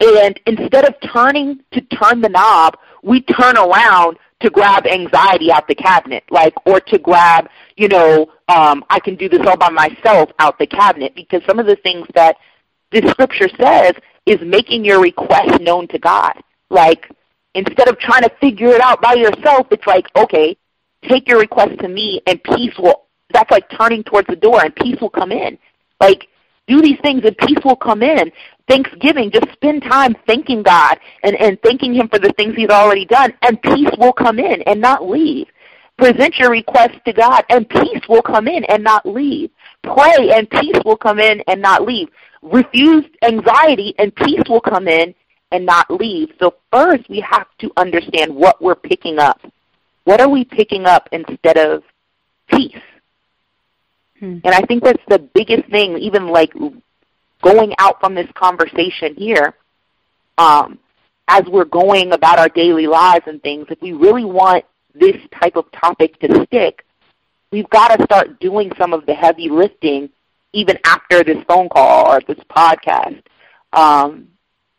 And 0.00 0.40
instead 0.46 0.86
of 0.86 0.94
turning 1.12 1.60
to 1.72 1.80
turn 1.82 2.20
the 2.20 2.28
knob, 2.28 2.78
we 3.02 3.20
turn 3.20 3.56
around 3.56 4.16
to 4.40 4.48
grab 4.48 4.86
anxiety 4.86 5.52
out 5.52 5.68
the 5.68 5.74
cabinet, 5.74 6.24
like, 6.30 6.54
or 6.64 6.80
to 6.80 6.98
grab, 6.98 7.48
you 7.76 7.88
know, 7.88 8.30
um, 8.48 8.82
I 8.88 8.98
can 8.98 9.14
do 9.14 9.28
this 9.28 9.46
all 9.46 9.58
by 9.58 9.68
myself 9.68 10.30
out 10.38 10.58
the 10.58 10.66
cabinet, 10.66 11.14
because 11.14 11.42
some 11.46 11.58
of 11.58 11.66
the 11.66 11.76
things 11.76 12.06
that 12.14 12.36
the 12.90 13.06
scripture 13.10 13.50
says 13.60 13.92
is 14.24 14.38
making 14.40 14.84
your 14.84 15.00
request 15.00 15.60
known 15.60 15.86
to 15.88 15.98
God. 15.98 16.32
Like, 16.70 17.10
instead 17.54 17.88
of 17.88 17.98
trying 17.98 18.22
to 18.22 18.32
figure 18.40 18.68
it 18.68 18.80
out 18.80 19.02
by 19.02 19.14
yourself, 19.14 19.66
it's 19.70 19.86
like, 19.86 20.06
okay, 20.16 20.56
take 21.06 21.28
your 21.28 21.38
request 21.38 21.78
to 21.80 21.88
me, 21.88 22.22
and 22.26 22.42
peace 22.42 22.72
will. 22.78 23.02
That's 23.32 23.50
like 23.50 23.70
turning 23.70 24.02
towards 24.02 24.26
the 24.28 24.36
door, 24.36 24.64
and 24.64 24.74
peace 24.74 25.00
will 25.00 25.10
come 25.10 25.32
in. 25.32 25.58
Like, 26.00 26.28
do 26.66 26.80
these 26.80 26.98
things 27.02 27.22
and 27.24 27.36
peace 27.38 27.58
will 27.64 27.76
come 27.76 28.02
in. 28.02 28.30
Thanksgiving, 28.68 29.30
just 29.30 29.50
spend 29.52 29.82
time 29.82 30.14
thanking 30.26 30.62
God 30.62 30.98
and, 31.22 31.34
and 31.36 31.60
thanking 31.62 31.94
Him 31.94 32.08
for 32.08 32.18
the 32.18 32.32
things 32.36 32.54
He's 32.54 32.68
already 32.68 33.04
done, 33.04 33.32
and 33.42 33.60
peace 33.62 33.90
will 33.98 34.12
come 34.12 34.38
in 34.38 34.62
and 34.62 34.80
not 34.80 35.08
leave. 35.08 35.48
Present 35.98 36.36
your 36.38 36.50
request 36.50 36.94
to 37.06 37.12
God, 37.12 37.44
and 37.50 37.68
peace 37.68 38.02
will 38.08 38.22
come 38.22 38.48
in 38.48 38.64
and 38.64 38.82
not 38.82 39.04
leave. 39.04 39.50
Pray, 39.82 40.30
and 40.34 40.48
peace 40.48 40.76
will 40.84 40.96
come 40.96 41.18
in 41.18 41.42
and 41.48 41.60
not 41.60 41.82
leave. 41.82 42.08
Refuse 42.42 43.04
anxiety, 43.22 43.94
and 43.98 44.14
peace 44.14 44.42
will 44.48 44.60
come 44.62 44.88
in 44.88 45.14
and 45.52 45.66
not 45.66 45.90
leave. 45.90 46.30
So 46.38 46.54
first, 46.72 47.08
we 47.10 47.20
have 47.28 47.48
to 47.58 47.70
understand 47.76 48.34
what 48.34 48.62
we're 48.62 48.76
picking 48.76 49.18
up. 49.18 49.40
What 50.04 50.20
are 50.20 50.28
we 50.28 50.44
picking 50.44 50.86
up 50.86 51.08
instead 51.12 51.58
of 51.58 51.82
peace? 52.48 52.80
Hmm. 54.20 54.38
And 54.44 54.54
I 54.54 54.60
think 54.62 54.84
that's 54.84 55.02
the 55.08 55.18
biggest 55.18 55.68
thing, 55.70 55.98
even 55.98 56.28
like 56.28 56.52
going 57.42 57.74
out 57.78 57.98
from 58.00 58.14
this 58.14 58.28
conversation 58.34 59.14
here, 59.16 59.54
um, 60.38 60.78
as 61.26 61.42
we're 61.46 61.64
going 61.64 62.12
about 62.12 62.38
our 62.38 62.48
daily 62.48 62.86
lives 62.86 63.24
and 63.26 63.42
things, 63.42 63.66
if 63.70 63.80
we 63.80 63.92
really 63.92 64.24
want 64.24 64.64
this 64.94 65.16
type 65.40 65.56
of 65.56 65.70
topic 65.72 66.18
to 66.20 66.44
stick, 66.46 66.84
we've 67.50 67.68
got 67.70 67.96
to 67.96 68.04
start 68.04 68.38
doing 68.40 68.70
some 68.78 68.92
of 68.92 69.06
the 69.06 69.14
heavy 69.14 69.48
lifting 69.48 70.10
even 70.52 70.76
after 70.84 71.22
this 71.22 71.42
phone 71.48 71.68
call 71.68 72.12
or 72.12 72.20
this 72.26 72.38
podcast 72.50 73.22
um, 73.72 74.28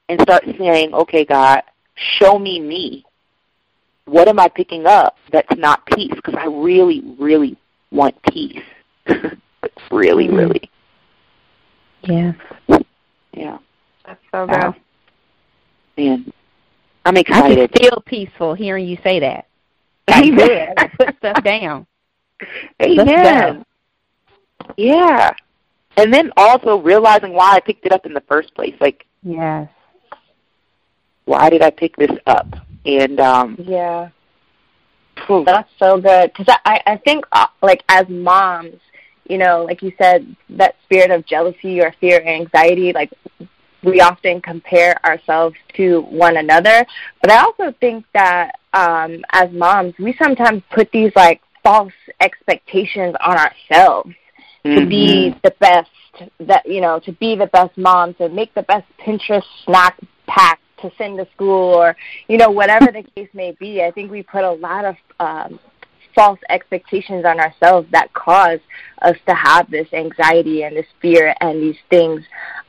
and 0.09 0.21
start 0.21 0.43
saying, 0.57 0.93
okay, 0.93 1.25
God, 1.25 1.63
show 1.95 2.37
me 2.37 2.59
me. 2.59 3.05
What 4.05 4.27
am 4.27 4.39
I 4.39 4.49
picking 4.49 4.85
up 4.85 5.17
that's 5.31 5.57
not 5.57 5.85
peace? 5.85 6.11
Because 6.13 6.35
I 6.35 6.45
really, 6.45 7.01
really 7.17 7.57
want 7.91 8.21
peace. 8.23 8.61
really, 9.91 10.27
mm-hmm. 10.27 10.35
really. 10.35 10.71
Yeah. 12.03 12.33
Yeah. 13.33 13.57
That's 14.05 14.19
so 14.31 14.47
good. 14.47 14.57
Wow. 14.57 14.75
Man, 15.97 16.33
I'm 17.05 17.17
excited. 17.17 17.59
I 17.59 17.67
can 17.67 17.89
feel 17.89 18.03
peaceful 18.05 18.53
hearing 18.53 18.87
you 18.87 18.97
say 19.03 19.19
that. 19.19 19.47
That's 20.07 20.29
good. 20.29 20.73
I 20.77 20.87
put 20.87 21.17
stuff 21.17 21.43
down. 21.43 21.85
Amen. 22.81 23.65
Yeah. 24.77 25.31
And 25.97 26.13
then 26.13 26.31
also 26.37 26.79
realizing 26.79 27.33
why 27.33 27.55
I 27.55 27.59
picked 27.59 27.85
it 27.85 27.91
up 27.91 28.05
in 28.05 28.13
the 28.13 28.21
first 28.21 28.53
place. 28.55 28.75
Like, 28.79 29.05
yes. 29.23 29.69
Why 31.25 31.49
did 31.49 31.61
I 31.61 31.69
pick 31.69 31.95
this 31.97 32.11
up? 32.25 32.47
And 32.85 33.19
um 33.19 33.55
yeah. 33.59 34.09
That's 35.27 35.69
so 35.77 36.01
good 36.01 36.31
because 36.35 36.53
I 36.65 36.81
I 36.85 36.97
think 36.97 37.25
uh, 37.31 37.47
like 37.61 37.83
as 37.89 38.07
moms, 38.09 38.79
you 39.25 39.37
know, 39.37 39.63
like 39.63 39.81
you 39.81 39.91
said, 39.97 40.35
that 40.49 40.75
spirit 40.83 41.11
of 41.11 41.25
jealousy 41.25 41.81
or 41.81 41.93
fear, 41.99 42.19
or 42.19 42.27
anxiety, 42.27 42.93
like 42.93 43.11
we 43.83 44.01
often 44.01 44.41
compare 44.41 45.03
ourselves 45.05 45.55
to 45.75 46.01
one 46.01 46.37
another. 46.37 46.85
But 47.21 47.31
I 47.31 47.43
also 47.43 47.73
think 47.79 48.05
that 48.13 48.59
um, 48.73 49.23
as 49.31 49.51
moms, 49.51 49.93
we 49.99 50.15
sometimes 50.21 50.61
put 50.71 50.91
these 50.91 51.11
like 51.15 51.41
false 51.63 51.93
expectations 52.19 53.15
on 53.25 53.37
ourselves 53.37 54.11
mm-hmm. 54.65 54.79
to 54.79 54.85
be 54.85 55.29
mm-hmm. 55.29 55.39
the 55.43 55.53
best 55.59 55.89
that 56.39 56.65
you 56.65 56.81
know 56.81 56.99
to 56.99 57.11
be 57.13 57.35
the 57.35 57.47
best 57.47 57.75
mom 57.77 58.13
to 58.15 58.29
make 58.29 58.53
the 58.53 58.63
best 58.63 58.85
pinterest 58.99 59.45
snack 59.65 59.97
pack 60.27 60.59
to 60.81 60.91
send 60.97 61.17
to 61.17 61.27
school 61.33 61.73
or 61.73 61.95
you 62.27 62.37
know 62.37 62.49
whatever 62.49 62.87
the 62.91 63.03
case 63.15 63.29
may 63.33 63.51
be 63.59 63.81
i 63.81 63.89
think 63.91 64.11
we 64.11 64.21
put 64.21 64.43
a 64.43 64.51
lot 64.51 64.83
of 64.83 64.95
um, 65.19 65.59
false 66.15 66.39
expectations 66.49 67.25
on 67.25 67.39
ourselves 67.39 67.87
that 67.91 68.13
cause 68.13 68.59
us 69.01 69.15
to 69.27 69.33
have 69.33 69.69
this 69.69 69.87
anxiety 69.93 70.63
and 70.63 70.75
this 70.75 70.85
fear 71.01 71.35
and 71.41 71.61
these 71.61 71.77
things 71.89 72.21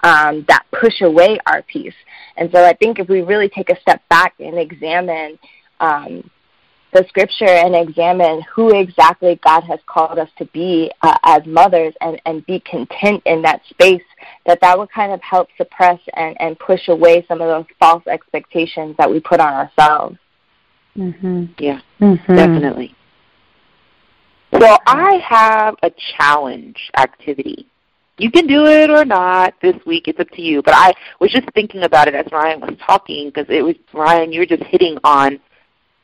um, 0.03 0.45
that 0.49 0.65
push 0.73 1.01
away 1.01 1.39
our 1.47 1.63
peace. 1.63 1.95
And 2.37 2.51
so 2.53 2.65
I 2.65 2.75
think 2.75 2.99
if 2.99 3.09
we 3.09 3.23
really 3.23 3.49
take 3.49 3.71
a 3.71 3.81
step 3.81 4.03
back 4.09 4.35
and 4.39 4.59
examine 4.59 5.39
um, 5.81 6.31
the 6.93 7.05
scripture 7.09 7.49
and 7.49 7.75
examine 7.75 8.43
who 8.55 8.79
exactly 8.79 9.41
God 9.43 9.63
has 9.63 9.81
called 9.87 10.19
us 10.19 10.29
to 10.37 10.45
be 10.47 10.91
uh, 11.01 11.17
as 11.25 11.45
mothers 11.47 11.95
and, 12.01 12.21
and 12.27 12.45
be 12.45 12.61
content 12.61 13.23
in 13.25 13.43
that 13.43 13.63
space, 13.71 14.03
that 14.47 14.61
that 14.61 14.79
would 14.79 14.91
kind 14.91 15.13
of 15.13 15.21
help 15.23 15.49
suppress 15.57 15.99
and, 16.15 16.37
and 16.41 16.59
push 16.59 16.89
away 16.89 17.25
some 17.27 17.41
of 17.41 17.49
those 17.49 17.65
false 17.79 18.07
expectations 18.07 18.95
that 18.99 19.11
we 19.11 19.21
put 19.21 19.41
on 19.41 19.55
ourselves. 19.55 20.19
Mm-hmm. 20.97 21.45
Yeah, 21.59 21.81
mm-hmm. 22.01 22.37
definitely. 22.37 22.95
So 24.63 24.77
I 24.87 25.15
have 25.29 25.75
a 25.83 25.91
challenge 26.17 26.77
activity. 26.97 27.67
You 28.19 28.31
can 28.31 28.47
do 28.47 28.67
it 28.67 28.91
or 28.91 29.05
not 29.05 29.55
this 29.61 29.75
week. 29.85 30.07
It's 30.07 30.21
up 30.21 30.31
to 30.31 30.41
you. 30.41 30.63
But 30.63 30.75
I 30.75 30.93
was 31.19 31.33
just 31.33 31.51
thinking 31.53 31.83
about 31.83 32.07
it 32.07 32.15
as 32.15 32.27
Ryan 32.31 32.61
was 32.61 32.77
talking 32.87 33.29
because 33.29 33.47
it 33.49 33.63
was 33.63 33.75
Ryan. 33.93 34.33
You 34.33 34.39
were 34.39 34.47
just 34.47 34.63
hitting 34.63 34.99
on, 35.03 35.41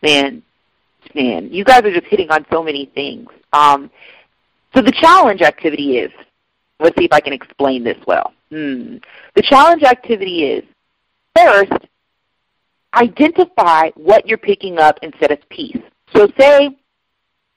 man, 0.03 0.43
man. 1.15 1.53
You 1.53 1.63
guys 1.63 1.85
are 1.85 1.95
just 1.95 2.07
hitting 2.07 2.31
on 2.31 2.45
so 2.51 2.61
many 2.61 2.87
things. 2.97 3.29
Um, 3.53 3.93
so 4.75 4.83
the 4.83 4.91
challenge 4.91 5.41
activity 5.41 5.99
is. 5.99 6.11
Let's 6.81 6.97
see 6.99 7.05
if 7.05 7.13
I 7.13 7.21
can 7.21 7.33
explain 7.33 7.85
this 7.85 7.99
well. 8.09 8.33
Hmm. 8.51 8.97
The 9.37 9.43
challenge 9.43 9.85
activity 9.85 10.47
is 10.47 10.65
first 11.37 11.87
identify 12.95 13.91
what 13.95 14.27
you're 14.27 14.37
picking 14.37 14.79
up 14.79 14.99
instead 15.03 15.31
of 15.31 15.39
peace. 15.49 15.79
So 16.13 16.27
say 16.39 16.78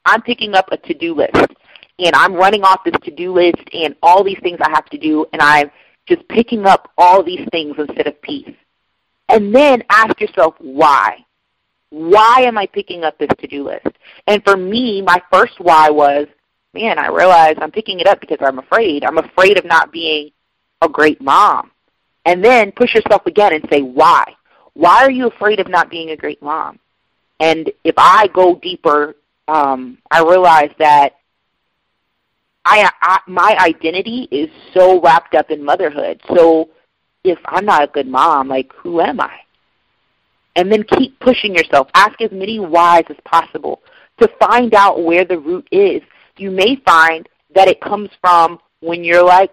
I'm 0.06 0.22
picking 0.22 0.54
up 0.54 0.68
a 0.72 0.78
to-do 0.78 1.14
list 1.14 1.54
and 2.00 2.16
I'm 2.16 2.34
running 2.34 2.64
off 2.64 2.84
this 2.84 2.96
to-do 3.04 3.34
list 3.34 3.62
and 3.74 3.96
all 4.02 4.24
these 4.24 4.40
things 4.42 4.60
I 4.62 4.70
have 4.70 4.86
to 4.90 4.98
do 4.98 5.26
and 5.34 5.42
I'm 5.42 5.72
just 6.08 6.28
picking 6.28 6.66
up 6.66 6.92
all 6.98 7.24
these 7.24 7.48
things 7.52 7.76
instead 7.78 8.08
of 8.08 8.22
peace. 8.22 8.54
And 9.30 9.54
then 9.54 9.84
ask 9.90 10.20
yourself 10.20 10.56
why. 10.60 11.26
Why 11.90 12.42
am 12.42 12.58
I 12.58 12.66
picking 12.66 13.04
up 13.04 13.18
this 13.18 13.30
to-do 13.40 13.66
list? 13.66 13.96
And 14.28 14.44
for 14.44 14.58
me, 14.58 15.02
my 15.02 15.22
first 15.32 15.60
why 15.60 15.90
was, 15.90 16.28
man, 16.74 16.98
I 16.98 17.08
realize 17.08 17.56
I'm 17.60 17.72
picking 17.72 18.00
it 18.00 18.08
up 18.08 18.22
because 18.22 18.40
I'm 18.42 18.60
afraid. 18.60 19.04
I'm 19.04 19.18
afraid 19.18 19.58
of 19.58 19.66
not 19.66 19.92
being 19.92 20.32
a 20.82 20.90
great 20.90 21.22
mom. 21.22 21.72
And 22.26 22.44
then 22.44 22.72
push 22.72 22.96
yourself 22.96 23.26
again 23.26 23.54
and 23.54 23.68
say, 23.70 23.82
why? 23.82 24.24
Why 24.74 25.04
are 25.04 25.12
you 25.12 25.28
afraid 25.28 25.60
of 25.60 25.68
not 25.68 25.90
being 25.90 26.12
a 26.12 26.18
great 26.18 26.42
mom? 26.42 26.80
And 27.40 27.72
if 27.84 27.96
I 27.98 28.28
go 28.28 28.56
deeper 28.56 29.16
um, 29.52 29.98
I 30.10 30.22
realized 30.22 30.76
that 30.80 31.18
I, 32.64 32.90
I 33.02 33.20
my 33.28 33.58
identity 33.60 34.30
is 34.32 34.50
so 34.74 35.02
wrapped 35.02 35.36
up 35.36 35.52
in 35.52 35.64
motherhood. 35.64 36.22
So 36.34 36.70
if 37.26 37.38
I'm 37.46 37.66
not 37.66 37.84
a 37.84 37.88
good 37.88 38.08
mom, 38.08 38.48
like 38.48 38.72
who 38.74 39.02
am 39.02 39.20
I? 39.20 39.34
And 40.56 40.72
then 40.72 40.84
keep 40.84 41.20
pushing 41.20 41.54
yourself. 41.54 41.90
Ask 41.96 42.22
as 42.22 42.32
many 42.32 42.60
whys 42.60 43.04
as 43.10 43.18
possible 43.26 43.82
to 44.22 44.30
find 44.40 44.74
out 44.74 45.04
where 45.04 45.26
the 45.26 45.38
root 45.38 45.68
is. 45.72 46.02
You 46.38 46.50
may 46.50 46.78
find 46.86 47.28
that 47.54 47.68
it 47.68 47.82
comes 47.82 48.10
from 48.22 48.58
when 48.80 49.04
you're 49.04 49.26
like 49.26 49.52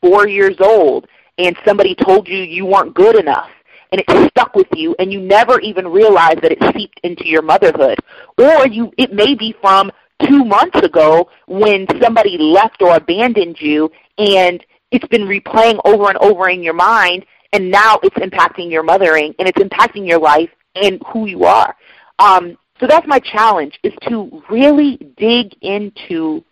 four 0.00 0.26
years 0.26 0.56
old 0.60 1.06
and 1.36 1.54
somebody 1.66 1.94
told 1.94 2.28
you 2.28 2.38
you 2.38 2.64
weren't 2.64 2.94
good 2.94 3.16
enough 3.16 3.50
and 3.94 4.02
it 4.24 4.30
stuck 4.30 4.56
with 4.56 4.66
you 4.74 4.96
and 4.98 5.12
you 5.12 5.20
never 5.20 5.60
even 5.60 5.86
realized 5.86 6.42
that 6.42 6.50
it 6.50 6.58
seeped 6.74 6.98
into 7.04 7.26
your 7.26 7.42
motherhood. 7.42 7.98
Or 8.36 8.66
you 8.66 8.92
it 8.98 9.12
may 9.12 9.36
be 9.36 9.54
from 9.60 9.92
two 10.26 10.44
months 10.44 10.76
ago 10.80 11.28
when 11.46 11.86
somebody 12.02 12.36
left 12.38 12.82
or 12.82 12.96
abandoned 12.96 13.56
you 13.60 13.90
and 14.18 14.64
it's 14.90 15.06
been 15.08 15.22
replaying 15.22 15.80
over 15.84 16.08
and 16.08 16.18
over 16.18 16.48
in 16.48 16.62
your 16.62 16.74
mind 16.74 17.24
and 17.52 17.70
now 17.70 18.00
it's 18.02 18.16
impacting 18.16 18.68
your 18.68 18.82
mothering 18.82 19.32
and 19.38 19.46
it's 19.46 19.58
impacting 19.58 20.08
your 20.08 20.18
life 20.18 20.50
and 20.74 21.00
who 21.12 21.26
you 21.26 21.44
are. 21.44 21.76
Um, 22.18 22.58
so 22.80 22.88
that's 22.88 23.06
my 23.06 23.20
challenge 23.20 23.78
is 23.84 23.92
to 24.08 24.42
really 24.50 24.96
dig 25.16 25.54
into 25.62 26.42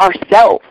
ourselves 0.00 0.64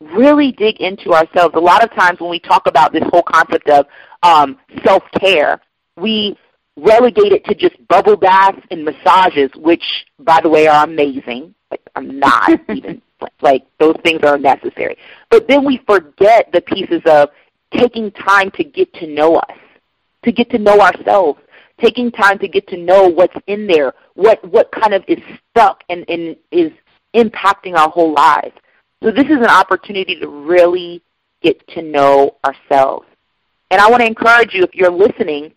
really 0.00 0.52
dig 0.52 0.80
into 0.80 1.12
ourselves. 1.12 1.54
A 1.56 1.60
lot 1.60 1.82
of 1.82 1.90
times 1.94 2.20
when 2.20 2.30
we 2.30 2.38
talk 2.38 2.66
about 2.66 2.92
this 2.92 3.02
whole 3.10 3.22
concept 3.22 3.68
of 3.68 3.86
um, 4.22 4.58
self-care, 4.84 5.60
we 5.96 6.36
relegate 6.76 7.32
it 7.32 7.44
to 7.46 7.54
just 7.54 7.74
bubble 7.88 8.16
baths 8.16 8.60
and 8.70 8.84
massages, 8.84 9.50
which, 9.56 9.82
by 10.20 10.40
the 10.40 10.48
way, 10.48 10.66
are 10.66 10.84
amazing. 10.84 11.54
Like, 11.70 11.82
I'm 11.96 12.18
not 12.18 12.50
even 12.74 13.02
like 13.40 13.66
those 13.78 13.96
things 14.04 14.20
are 14.22 14.38
necessary. 14.38 14.96
But 15.30 15.48
then 15.48 15.64
we 15.64 15.80
forget 15.86 16.50
the 16.52 16.60
pieces 16.60 17.02
of 17.06 17.30
taking 17.76 18.10
time 18.12 18.50
to 18.52 18.64
get 18.64 18.92
to 18.94 19.06
know 19.06 19.36
us, 19.36 19.58
to 20.24 20.32
get 20.32 20.50
to 20.50 20.58
know 20.58 20.80
ourselves, 20.80 21.40
taking 21.80 22.10
time 22.10 22.38
to 22.38 22.48
get 22.48 22.66
to 22.68 22.76
know 22.76 23.08
what's 23.08 23.36
in 23.46 23.66
there, 23.66 23.92
what 24.14 24.42
what 24.48 24.70
kind 24.72 24.94
of 24.94 25.04
is 25.08 25.18
stuck 25.50 25.82
and, 25.88 26.04
and 26.08 26.36
is 26.50 26.72
impacting 27.14 27.76
our 27.76 27.88
whole 27.88 28.14
lives. 28.14 28.54
So 29.02 29.10
this 29.10 29.26
is 29.26 29.36
an 29.36 29.46
opportunity 29.46 30.18
to 30.20 30.28
really 30.28 31.02
get 31.42 31.66
to 31.68 31.82
know 31.82 32.36
ourselves. 32.44 33.06
And 33.70 33.80
I 33.80 33.90
want 33.90 34.00
to 34.00 34.06
encourage 34.06 34.54
you, 34.54 34.64
if 34.64 34.74
you're 34.74 34.90
listening, 34.90 35.52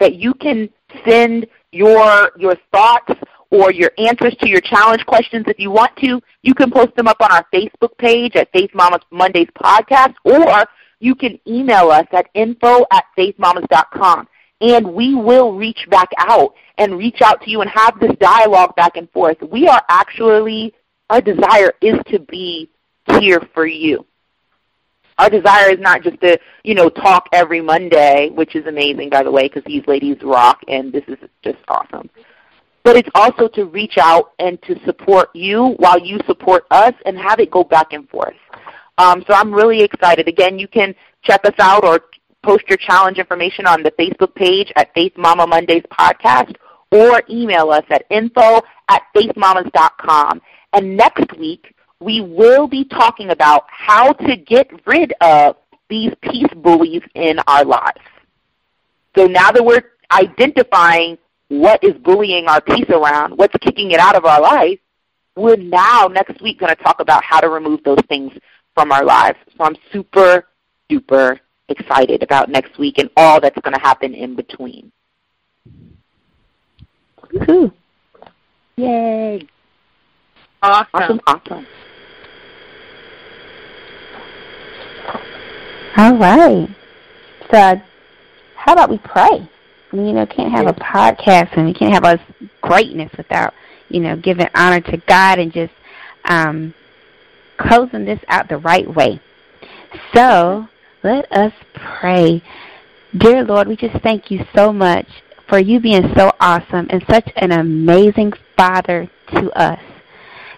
that 0.00 0.16
you 0.16 0.34
can 0.34 0.68
send 1.06 1.46
your 1.72 2.30
your 2.36 2.56
thoughts 2.72 3.12
or 3.50 3.72
your 3.72 3.90
answers 3.98 4.34
to 4.40 4.48
your 4.48 4.60
challenge 4.60 5.04
questions 5.06 5.44
if 5.46 5.58
you 5.58 5.70
want 5.70 5.96
to. 5.98 6.20
You 6.42 6.54
can 6.54 6.70
post 6.70 6.94
them 6.96 7.06
up 7.06 7.18
on 7.20 7.30
our 7.30 7.46
Facebook 7.54 7.96
page 7.98 8.36
at 8.36 8.50
Faith 8.52 8.70
Mamas 8.74 9.02
Mondays 9.10 9.48
Podcast, 9.56 10.14
or 10.24 10.66
you 11.00 11.14
can 11.14 11.38
email 11.46 11.90
us 11.90 12.06
at 12.12 12.26
info 12.34 12.84
at 12.92 13.04
faithmamas.com. 13.16 14.28
And 14.60 14.94
we 14.94 15.14
will 15.14 15.52
reach 15.52 15.86
back 15.90 16.08
out 16.18 16.54
and 16.78 16.96
reach 16.96 17.20
out 17.22 17.42
to 17.42 17.50
you 17.50 17.60
and 17.60 17.70
have 17.70 17.98
this 18.00 18.16
dialogue 18.18 18.74
back 18.76 18.96
and 18.96 19.10
forth. 19.10 19.36
We 19.42 19.68
are 19.68 19.82
actually, 19.88 20.72
our 21.10 21.20
desire 21.20 21.72
is 21.80 21.96
to 22.06 22.18
be 22.20 22.70
here 23.20 23.40
for 23.52 23.66
you. 23.66 24.04
Our 25.18 25.30
desire 25.30 25.70
is 25.70 25.78
not 25.78 26.02
just 26.02 26.20
to, 26.22 26.38
you 26.64 26.74
know, 26.74 26.88
talk 26.88 27.28
every 27.32 27.60
Monday, 27.60 28.30
which 28.30 28.56
is 28.56 28.66
amazing, 28.66 29.10
by 29.10 29.22
the 29.22 29.30
way, 29.30 29.48
because 29.48 29.62
these 29.64 29.86
ladies 29.86 30.16
rock, 30.22 30.60
and 30.66 30.92
this 30.92 31.04
is 31.06 31.18
just 31.42 31.58
awesome. 31.68 32.10
But 32.82 32.96
it's 32.96 33.08
also 33.14 33.48
to 33.48 33.64
reach 33.66 33.96
out 33.98 34.32
and 34.38 34.60
to 34.62 34.78
support 34.84 35.30
you 35.34 35.74
while 35.78 35.98
you 35.98 36.18
support 36.26 36.64
us 36.70 36.94
and 37.06 37.16
have 37.16 37.38
it 37.38 37.50
go 37.50 37.62
back 37.62 37.92
and 37.92 38.08
forth. 38.08 38.34
Um, 38.98 39.24
so 39.26 39.34
I'm 39.34 39.52
really 39.52 39.82
excited. 39.82 40.28
Again, 40.28 40.58
you 40.58 40.68
can 40.68 40.94
check 41.22 41.44
us 41.44 41.54
out 41.58 41.84
or 41.84 42.00
post 42.42 42.64
your 42.68 42.76
challenge 42.76 43.18
information 43.18 43.66
on 43.66 43.82
the 43.82 43.90
Facebook 43.92 44.34
page 44.34 44.72
at 44.76 44.92
Faith 44.94 45.12
Mama 45.16 45.46
Mondays 45.46 45.82
Podcast 45.90 46.54
or 46.90 47.22
email 47.28 47.70
us 47.70 47.84
at 47.90 48.04
info 48.10 48.60
at 48.88 49.02
faithmamas.com. 49.16 50.42
And 50.74 50.96
next 50.96 51.36
week, 51.38 51.73
we 52.04 52.20
will 52.20 52.68
be 52.68 52.84
talking 52.84 53.30
about 53.30 53.64
how 53.68 54.12
to 54.12 54.36
get 54.36 54.70
rid 54.86 55.14
of 55.22 55.56
these 55.88 56.12
peace 56.20 56.52
bullies 56.56 57.02
in 57.14 57.38
our 57.46 57.64
lives. 57.64 58.00
So 59.16 59.26
now 59.26 59.50
that 59.50 59.64
we're 59.64 59.82
identifying 60.12 61.16
what 61.48 61.82
is 61.82 61.94
bullying 61.94 62.46
our 62.46 62.60
peace 62.60 62.88
around, 62.90 63.38
what's 63.38 63.56
kicking 63.60 63.92
it 63.92 64.00
out 64.00 64.16
of 64.16 64.26
our 64.26 64.40
life, 64.40 64.78
we're 65.34 65.56
now 65.56 66.06
next 66.06 66.42
week 66.42 66.60
going 66.60 66.74
to 66.74 66.82
talk 66.82 67.00
about 67.00 67.24
how 67.24 67.40
to 67.40 67.48
remove 67.48 67.82
those 67.84 68.02
things 68.08 68.32
from 68.74 68.92
our 68.92 69.04
lives. 69.04 69.38
So 69.56 69.64
I'm 69.64 69.76
super, 69.90 70.46
super 70.90 71.40
excited 71.68 72.22
about 72.22 72.50
next 72.50 72.78
week 72.78 72.98
and 72.98 73.08
all 73.16 73.40
that's 73.40 73.58
going 73.62 73.74
to 73.74 73.80
happen 73.80 74.14
in 74.14 74.36
between. 74.36 74.92
Woo-hoo. 77.32 77.72
Yay. 78.76 79.48
Awesome. 80.62 80.88
Awesome. 80.92 81.20
Awesome. 81.26 81.66
All 85.96 86.16
right. 86.16 86.68
So, 87.50 87.80
how 88.56 88.72
about 88.72 88.90
we 88.90 88.98
pray? 88.98 89.48
you 89.92 90.12
know, 90.12 90.26
can't 90.26 90.50
have 90.50 90.66
a 90.66 90.72
podcast 90.72 91.56
and 91.56 91.66
we 91.66 91.74
can't 91.74 91.94
have 91.94 92.04
us 92.04 92.18
greatness 92.60 93.12
without, 93.16 93.54
you 93.88 94.00
know, 94.00 94.16
giving 94.16 94.48
honor 94.54 94.80
to 94.80 94.96
God 95.06 95.38
and 95.38 95.52
just 95.52 95.72
um, 96.24 96.74
closing 97.58 98.04
this 98.04 98.18
out 98.28 98.48
the 98.48 98.58
right 98.58 98.92
way. 98.92 99.20
So, 100.14 100.66
let 101.04 101.30
us 101.30 101.52
pray. 101.74 102.42
Dear 103.16 103.44
Lord, 103.44 103.68
we 103.68 103.76
just 103.76 104.02
thank 104.02 104.30
you 104.30 104.44
so 104.54 104.72
much 104.72 105.06
for 105.48 105.58
you 105.58 105.78
being 105.78 106.12
so 106.16 106.32
awesome 106.40 106.88
and 106.90 107.04
such 107.08 107.30
an 107.36 107.52
amazing 107.52 108.32
Father 108.56 109.08
to 109.28 109.50
us. 109.50 109.80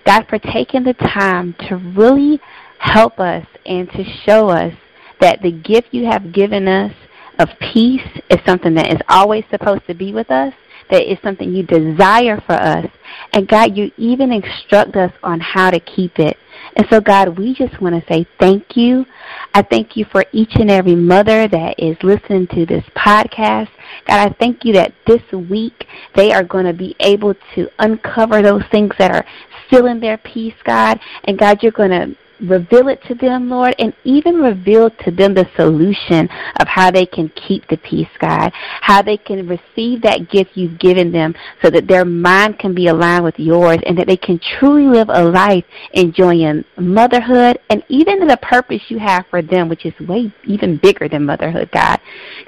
God, 0.06 0.26
for 0.28 0.38
taking 0.38 0.84
the 0.84 0.94
time 0.94 1.54
to 1.68 1.76
really 1.76 2.40
help 2.78 3.18
us 3.18 3.44
and 3.66 3.90
to 3.90 4.04
show 4.24 4.48
us 4.48 4.72
that 5.20 5.42
the 5.42 5.52
gift 5.52 5.88
you 5.92 6.06
have 6.06 6.32
given 6.32 6.68
us 6.68 6.92
of 7.38 7.48
peace 7.72 8.06
is 8.30 8.38
something 8.46 8.74
that 8.74 8.92
is 8.92 9.00
always 9.08 9.44
supposed 9.50 9.86
to 9.86 9.94
be 9.94 10.12
with 10.12 10.30
us, 10.30 10.52
that 10.90 11.10
is 11.10 11.18
something 11.22 11.52
you 11.52 11.62
desire 11.62 12.40
for 12.46 12.54
us. 12.54 12.86
And 13.32 13.48
God, 13.48 13.76
you 13.76 13.90
even 13.96 14.32
instruct 14.32 14.96
us 14.96 15.12
on 15.22 15.40
how 15.40 15.70
to 15.70 15.80
keep 15.80 16.18
it. 16.18 16.36
And 16.76 16.86
so, 16.90 17.00
God, 17.00 17.38
we 17.38 17.54
just 17.54 17.80
want 17.80 17.94
to 17.94 18.12
say 18.12 18.26
thank 18.38 18.76
you. 18.76 19.06
I 19.54 19.62
thank 19.62 19.96
you 19.96 20.04
for 20.04 20.24
each 20.32 20.56
and 20.56 20.70
every 20.70 20.94
mother 20.94 21.48
that 21.48 21.74
is 21.78 21.96
listening 22.02 22.46
to 22.48 22.66
this 22.66 22.84
podcast. 22.94 23.68
God, 24.06 24.28
I 24.28 24.34
thank 24.38 24.64
you 24.64 24.74
that 24.74 24.92
this 25.06 25.22
week 25.32 25.86
they 26.14 26.32
are 26.32 26.44
going 26.44 26.66
to 26.66 26.74
be 26.74 26.94
able 27.00 27.34
to 27.54 27.68
uncover 27.78 28.42
those 28.42 28.62
things 28.70 28.92
that 28.98 29.10
are 29.10 29.24
still 29.66 29.86
in 29.86 30.00
their 30.00 30.18
peace, 30.18 30.54
God. 30.64 31.00
And 31.24 31.38
God, 31.38 31.62
you're 31.62 31.72
going 31.72 31.90
to 31.90 32.16
reveal 32.40 32.88
it 32.88 33.02
to 33.08 33.14
them, 33.14 33.48
Lord, 33.48 33.74
and 33.78 33.94
even 34.04 34.36
reveal 34.36 34.90
to 34.90 35.10
them 35.10 35.34
the 35.34 35.48
solution 35.56 36.28
of 36.60 36.68
how 36.68 36.90
they 36.90 37.06
can 37.06 37.28
keep 37.30 37.66
the 37.68 37.76
peace, 37.78 38.08
God, 38.18 38.52
how 38.54 39.02
they 39.02 39.16
can 39.16 39.46
receive 39.46 40.02
that 40.02 40.30
gift 40.30 40.50
you've 40.54 40.78
given 40.78 41.12
them 41.12 41.34
so 41.62 41.70
that 41.70 41.88
their 41.88 42.04
mind 42.04 42.58
can 42.58 42.74
be 42.74 42.88
aligned 42.88 43.24
with 43.24 43.38
yours 43.38 43.78
and 43.86 43.96
that 43.98 44.06
they 44.06 44.16
can 44.16 44.40
truly 44.58 44.86
live 44.86 45.08
a 45.08 45.24
life 45.24 45.64
enjoying 45.92 46.64
motherhood 46.78 47.58
and 47.70 47.82
even 47.88 48.26
the 48.26 48.38
purpose 48.42 48.82
you 48.88 48.98
have 48.98 49.26
for 49.28 49.42
them, 49.42 49.68
which 49.68 49.86
is 49.86 49.94
way 50.00 50.32
even 50.44 50.76
bigger 50.78 51.08
than 51.08 51.24
motherhood, 51.24 51.70
God. 51.72 51.98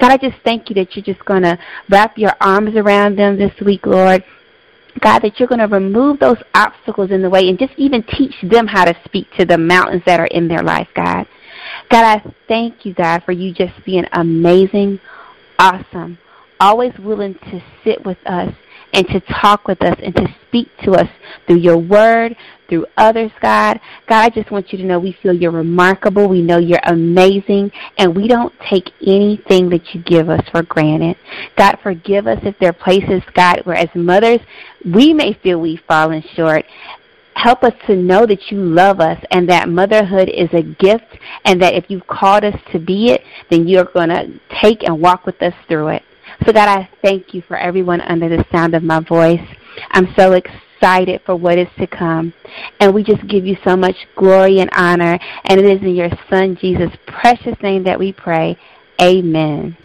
God, 0.00 0.12
I 0.12 0.16
just 0.16 0.36
thank 0.44 0.68
you 0.68 0.74
that 0.74 0.94
you're 0.94 1.04
just 1.04 1.24
going 1.24 1.42
to 1.42 1.58
wrap 1.88 2.18
your 2.18 2.34
arms 2.40 2.76
around 2.76 3.18
them 3.18 3.38
this 3.38 3.52
week, 3.60 3.86
Lord 3.86 4.24
God, 4.98 5.20
that 5.20 5.38
you're 5.38 5.48
going 5.48 5.60
to 5.60 5.66
remove 5.66 6.18
those 6.18 6.38
obstacles 6.54 7.10
in 7.10 7.22
the 7.22 7.30
way 7.30 7.48
and 7.48 7.58
just 7.58 7.72
even 7.76 8.02
teach 8.02 8.34
them 8.42 8.66
how 8.66 8.84
to 8.84 8.96
speak 9.04 9.26
to 9.38 9.44
the 9.44 9.58
mountains 9.58 10.02
that 10.06 10.20
are 10.20 10.26
in 10.26 10.48
their 10.48 10.62
life, 10.62 10.88
God. 10.94 11.26
God, 11.90 12.04
I 12.04 12.34
thank 12.46 12.84
you, 12.84 12.94
God, 12.94 13.22
for 13.24 13.32
you 13.32 13.52
just 13.52 13.74
being 13.84 14.04
amazing, 14.12 15.00
awesome, 15.58 16.18
always 16.60 16.92
willing 16.98 17.34
to 17.34 17.62
sit 17.84 18.04
with 18.04 18.18
us 18.26 18.52
and 18.92 19.06
to 19.08 19.20
talk 19.40 19.66
with 19.66 19.82
us 19.82 19.96
and 20.02 20.14
to 20.16 20.34
speak 20.46 20.68
to 20.84 20.92
us 20.92 21.08
through 21.46 21.58
your 21.58 21.78
word, 21.78 22.36
through 22.68 22.86
others, 22.96 23.30
God. 23.40 23.80
God, 24.08 24.24
I 24.24 24.30
just 24.30 24.50
want 24.50 24.72
you 24.72 24.78
to 24.78 24.84
know 24.84 24.98
we 24.98 25.16
feel 25.22 25.32
you're 25.32 25.50
remarkable. 25.50 26.28
We 26.28 26.42
know 26.42 26.58
you're 26.58 26.80
amazing, 26.84 27.70
and 27.98 28.14
we 28.14 28.28
don't 28.28 28.52
take 28.70 28.90
anything 29.06 29.68
that 29.70 29.94
you 29.94 30.02
give 30.02 30.28
us 30.28 30.46
for 30.50 30.62
granted. 30.62 31.16
God, 31.56 31.78
forgive 31.82 32.26
us 32.26 32.38
if 32.42 32.58
there 32.58 32.70
are 32.70 32.72
places, 32.72 33.22
God, 33.34 33.60
where 33.64 33.76
as 33.76 33.88
mothers, 33.94 34.40
we 34.84 35.12
may 35.12 35.34
feel 35.42 35.60
we've 35.60 35.80
fallen 35.86 36.22
short 36.34 36.64
help 37.38 37.62
us 37.62 37.72
to 37.86 37.94
know 37.94 38.26
that 38.26 38.50
you 38.50 38.58
love 38.58 39.00
us 39.00 39.22
and 39.30 39.48
that 39.48 39.68
motherhood 39.68 40.28
is 40.28 40.48
a 40.52 40.62
gift 40.62 41.16
and 41.44 41.62
that 41.62 41.72
if 41.72 41.84
you've 41.88 42.06
called 42.06 42.42
us 42.42 42.60
to 42.72 42.78
be 42.80 43.10
it, 43.10 43.22
then 43.48 43.68
you're 43.68 43.84
going 43.84 44.08
to 44.08 44.28
take 44.60 44.82
and 44.82 45.00
walk 45.00 45.24
with 45.24 45.40
us 45.40 45.54
through 45.68 45.88
it. 45.88 46.02
So 46.46 46.52
God, 46.52 46.68
I 46.68 46.88
thank 47.02 47.34
you 47.34 47.42
for 47.42 47.56
everyone 47.56 48.00
under 48.00 48.28
the 48.28 48.44
sound 48.52 48.74
of 48.74 48.82
my 48.82 49.00
voice. 49.00 49.46
I'm 49.90 50.12
so 50.14 50.32
excited 50.32 51.20
for 51.26 51.34
what 51.34 51.58
is 51.58 51.68
to 51.78 51.86
come. 51.86 52.32
And 52.80 52.94
we 52.94 53.02
just 53.02 53.26
give 53.26 53.44
you 53.44 53.56
so 53.64 53.76
much 53.76 53.96
glory 54.16 54.60
and 54.60 54.70
honor. 54.72 55.18
And 55.44 55.60
it 55.60 55.66
is 55.66 55.82
in 55.82 55.94
your 55.94 56.10
Son, 56.30 56.56
Jesus' 56.56 56.92
precious 57.06 57.60
name 57.62 57.82
that 57.84 57.98
we 57.98 58.12
pray. 58.12 58.56
Amen. 59.00 59.76